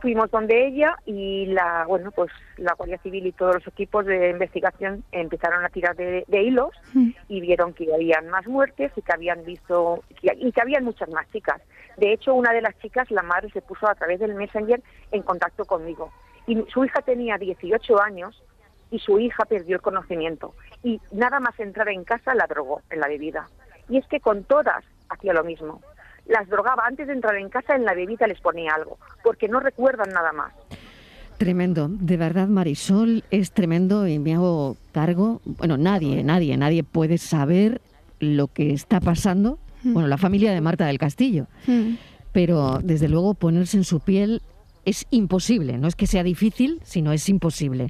fuimos 0.00 0.30
donde 0.30 0.66
ella 0.66 0.96
y 1.06 1.46
la 1.46 1.84
bueno 1.86 2.10
pues 2.10 2.30
la 2.56 2.74
Guardia 2.74 2.98
Civil 2.98 3.26
y 3.26 3.32
todos 3.32 3.56
los 3.56 3.66
equipos 3.66 4.06
de 4.06 4.30
investigación 4.30 5.04
empezaron 5.12 5.64
a 5.64 5.68
tirar 5.68 5.96
de, 5.96 6.24
hilos 6.30 6.70
mm. 6.94 7.10
y 7.28 7.40
vieron 7.40 7.74
que 7.74 7.92
habían 7.92 8.28
más 8.28 8.46
muertes 8.46 8.92
y 8.96 9.02
que 9.02 9.12
habían 9.12 9.44
visto 9.44 10.02
y 10.22 10.52
que 10.52 10.60
habían 10.60 10.84
muchas 10.84 11.08
más 11.10 11.30
chicas. 11.30 11.60
De 11.96 12.12
hecho, 12.12 12.34
una 12.34 12.52
de 12.52 12.62
las 12.62 12.78
chicas, 12.78 13.10
la 13.10 13.22
madre, 13.22 13.50
se 13.50 13.62
puso 13.62 13.86
a 13.88 13.94
través 13.94 14.20
del 14.20 14.34
Messenger 14.34 14.82
en 15.12 15.22
contacto 15.22 15.64
conmigo 15.64 16.12
y 16.46 16.56
su 16.72 16.84
hija 16.84 17.02
tenía 17.02 17.36
18 17.36 18.00
años 18.00 18.42
y 18.90 18.98
su 18.98 19.18
hija 19.18 19.44
perdió 19.44 19.76
el 19.76 19.82
conocimiento 19.82 20.54
y 20.82 21.00
nada 21.12 21.40
más 21.40 21.58
entrar 21.60 21.88
en 21.88 22.04
casa 22.04 22.34
la 22.34 22.46
drogó 22.46 22.82
en 22.90 23.00
la 23.00 23.08
bebida. 23.08 23.48
Y 23.88 23.98
es 23.98 24.06
que 24.06 24.20
con 24.20 24.44
todas 24.44 24.84
hacía 25.08 25.32
lo 25.32 25.44
mismo 25.44 25.80
las 26.30 26.48
drogaba 26.48 26.84
antes 26.86 27.06
de 27.08 27.12
entrar 27.12 27.36
en 27.36 27.48
casa, 27.48 27.74
en 27.74 27.84
la 27.84 27.94
bebida 27.94 28.26
les 28.26 28.40
ponía 28.40 28.72
algo, 28.74 28.98
porque 29.22 29.48
no 29.48 29.60
recuerdan 29.60 30.10
nada 30.12 30.32
más. 30.32 30.52
Tremendo, 31.38 31.88
de 31.90 32.16
verdad 32.16 32.48
Marisol, 32.48 33.24
es 33.30 33.52
tremendo 33.52 34.06
y 34.06 34.18
me 34.18 34.34
hago 34.34 34.76
cargo. 34.92 35.40
Bueno, 35.44 35.76
nadie, 35.76 36.22
nadie, 36.22 36.56
nadie 36.56 36.84
puede 36.84 37.18
saber 37.18 37.80
lo 38.20 38.48
que 38.48 38.72
está 38.72 39.00
pasando. 39.00 39.58
Mm. 39.82 39.94
Bueno, 39.94 40.08
la 40.08 40.18
familia 40.18 40.52
de 40.52 40.60
Marta 40.60 40.86
del 40.86 40.98
Castillo. 40.98 41.46
Mm. 41.66 41.94
Pero 42.32 42.78
desde 42.82 43.08
luego 43.08 43.34
ponerse 43.34 43.76
en 43.78 43.84
su 43.84 44.00
piel 44.00 44.42
es 44.84 45.06
imposible. 45.10 45.78
No 45.78 45.88
es 45.88 45.96
que 45.96 46.06
sea 46.06 46.22
difícil, 46.22 46.80
sino 46.84 47.12
es 47.12 47.28
imposible. 47.28 47.88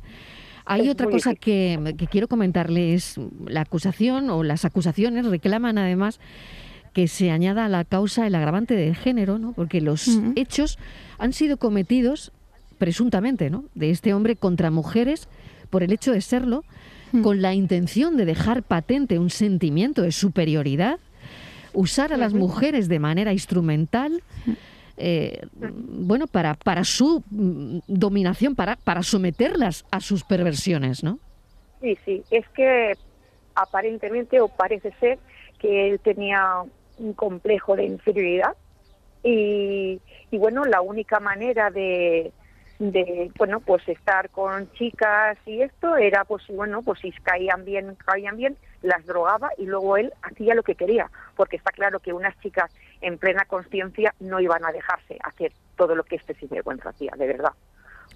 Hay 0.64 0.88
otra 0.88 1.10
cosa 1.10 1.34
que, 1.34 1.94
que, 1.98 2.06
quiero 2.06 2.28
comentarle, 2.28 2.94
es 2.94 3.16
la 3.44 3.62
acusación 3.62 4.30
o 4.30 4.44
las 4.44 4.64
acusaciones 4.64 5.26
reclaman 5.26 5.78
además 5.78 6.20
que 6.92 7.08
se 7.08 7.30
añada 7.30 7.64
a 7.64 7.68
la 7.68 7.84
causa 7.84 8.26
el 8.26 8.34
agravante 8.34 8.74
de 8.74 8.94
género, 8.94 9.38
¿no? 9.38 9.52
porque 9.52 9.80
los 9.80 10.08
hechos 10.36 10.78
han 11.18 11.32
sido 11.32 11.56
cometidos 11.56 12.32
presuntamente 12.78 13.50
¿no? 13.50 13.64
de 13.74 13.90
este 13.90 14.14
hombre 14.14 14.36
contra 14.36 14.70
mujeres 14.70 15.28
por 15.68 15.82
el 15.82 15.92
hecho 15.92 16.12
de 16.12 16.20
serlo, 16.20 16.64
con 17.22 17.42
la 17.42 17.54
intención 17.54 18.16
de 18.16 18.24
dejar 18.24 18.62
patente 18.62 19.18
un 19.18 19.30
sentimiento 19.30 20.02
de 20.02 20.12
superioridad, 20.12 21.00
usar 21.72 22.12
a 22.12 22.16
las 22.16 22.34
mujeres 22.34 22.88
de 22.88 22.98
manera 23.00 23.32
instrumental, 23.32 24.22
eh, 24.96 25.46
bueno, 25.54 26.26
para, 26.26 26.54
para 26.54 26.84
su 26.84 27.24
mm, 27.30 27.78
dominación, 27.88 28.54
para, 28.54 28.76
para 28.76 29.02
someterlas 29.02 29.84
a 29.90 30.00
sus 30.00 30.22
perversiones, 30.22 31.02
¿no? 31.02 31.18
Sí, 31.80 31.98
sí, 32.04 32.22
es 32.30 32.48
que 32.50 32.92
aparentemente 33.54 34.40
o 34.40 34.48
parece 34.48 34.92
ser 35.00 35.18
que 35.58 35.90
él 35.90 36.00
tenía 36.00 36.62
un 37.00 37.14
complejo 37.14 37.76
de 37.76 37.84
inferioridad. 37.84 38.56
Y, 39.22 40.00
y 40.30 40.38
bueno, 40.38 40.64
la 40.64 40.80
única 40.80 41.20
manera 41.20 41.70
de, 41.70 42.32
de 42.80 43.30
bueno 43.36 43.60
pues 43.60 43.86
estar 43.88 44.30
con 44.30 44.72
chicas 44.72 45.36
y 45.44 45.60
esto 45.60 45.98
era 45.98 46.24
pues 46.24 46.46
bueno 46.48 46.80
pues 46.80 47.00
si 47.00 47.12
caían 47.12 47.62
bien 47.66 47.94
caían 47.96 48.38
bien 48.38 48.56
las 48.80 49.04
drogaba 49.04 49.50
y 49.58 49.66
luego 49.66 49.98
él 49.98 50.14
hacía 50.22 50.54
lo 50.54 50.62
que 50.62 50.74
quería 50.74 51.10
porque 51.36 51.56
está 51.56 51.72
claro 51.72 52.00
que 52.00 52.14
unas 52.14 52.38
chicas 52.40 52.72
en 53.02 53.18
plena 53.18 53.44
conciencia 53.44 54.14
no 54.18 54.40
iban 54.40 54.64
a 54.64 54.72
dejarse 54.72 55.18
hacer 55.22 55.52
todo 55.76 55.94
lo 55.94 56.04
que 56.04 56.16
este 56.16 56.34
sinvergüenza 56.34 56.88
hacía 56.88 57.12
de 57.18 57.26
verdad. 57.26 57.52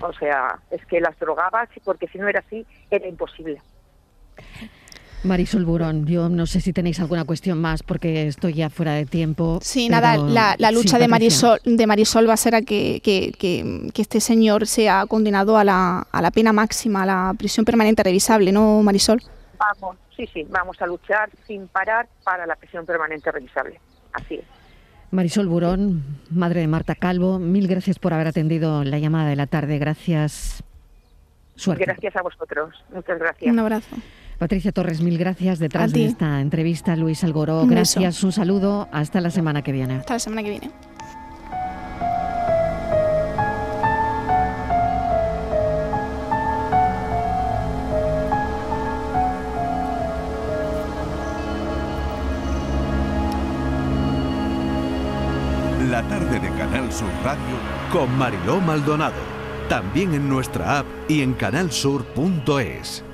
O 0.00 0.14
sea 0.14 0.58
es 0.70 0.84
que 0.86 0.98
las 0.98 1.18
drogaba 1.18 1.68
porque 1.84 2.08
si 2.08 2.16
no 2.16 2.26
era 2.26 2.40
así 2.40 2.66
era 2.90 3.06
imposible 3.06 3.60
Marisol 5.24 5.64
Burón, 5.64 6.06
yo 6.06 6.28
no 6.28 6.46
sé 6.46 6.60
si 6.60 6.72
tenéis 6.72 7.00
alguna 7.00 7.24
cuestión 7.24 7.60
más 7.60 7.82
porque 7.82 8.26
estoy 8.26 8.54
ya 8.54 8.70
fuera 8.70 8.92
de 8.92 9.06
tiempo. 9.06 9.58
Sí, 9.62 9.88
nada, 9.88 10.16
la, 10.16 10.70
lucha 10.70 10.98
de 10.98 11.08
Marisol, 11.08 11.58
de 11.64 11.86
Marisol 11.86 12.28
va 12.28 12.34
a 12.34 12.36
ser 12.36 12.54
a 12.54 12.62
que, 12.62 13.00
que, 13.02 13.90
este 13.94 14.20
señor 14.20 14.66
sea 14.66 15.06
condenado 15.06 15.56
a 15.56 15.64
la, 15.64 16.06
a 16.10 16.22
la 16.22 16.30
pena 16.30 16.52
máxima, 16.52 17.02
a 17.02 17.06
la 17.06 17.34
prisión 17.38 17.64
permanente 17.64 18.02
revisable, 18.02 18.52
¿no, 18.52 18.82
Marisol? 18.82 19.22
Vamos, 19.58 19.96
sí, 20.16 20.28
sí, 20.32 20.46
vamos 20.50 20.80
a 20.80 20.86
luchar 20.86 21.30
sin 21.46 21.68
parar 21.68 22.06
para 22.22 22.46
la 22.46 22.56
prisión 22.56 22.84
permanente 22.84 23.32
revisable. 23.32 23.80
Así 24.12 24.34
es. 24.34 24.44
Marisol 25.10 25.48
Burón, 25.48 26.02
madre 26.30 26.60
de 26.60 26.66
Marta 26.66 26.94
Calvo, 26.94 27.38
mil 27.38 27.68
gracias 27.68 27.98
por 27.98 28.12
haber 28.12 28.26
atendido 28.26 28.84
la 28.84 28.98
llamada 28.98 29.30
de 29.30 29.36
la 29.36 29.46
tarde. 29.46 29.78
Gracias. 29.78 30.62
Suerte. 31.54 31.84
Gracias 31.84 32.16
a 32.16 32.22
vosotros. 32.22 32.74
Muchas 32.92 33.18
gracias. 33.18 33.52
Un 33.52 33.58
abrazo. 33.60 33.96
Patricia 34.38 34.72
Torres, 34.72 35.00
mil 35.00 35.16
gracias 35.18 35.58
detrás 35.58 35.92
de 35.92 36.06
esta 36.06 36.40
entrevista. 36.40 36.96
Luis 36.96 37.22
Algoró, 37.24 37.66
gracias, 37.66 38.22
un 38.22 38.32
saludo. 38.32 38.88
Hasta 38.92 39.20
la 39.20 39.30
semana 39.30 39.62
que 39.62 39.72
viene. 39.72 39.94
Hasta 39.96 40.14
la 40.14 40.18
semana 40.18 40.42
que 40.42 40.50
viene. 40.50 40.70
La 55.90 56.02
tarde 56.08 56.40
de 56.40 56.48
Canal 56.58 56.92
Sur 56.92 57.08
Radio 57.22 57.38
con 57.92 58.18
Mariló 58.18 58.60
Maldonado. 58.60 59.14
También 59.68 60.12
en 60.12 60.28
nuestra 60.28 60.80
app 60.80 60.86
y 61.08 61.22
en 61.22 61.34
canalsur.es. 61.34 63.04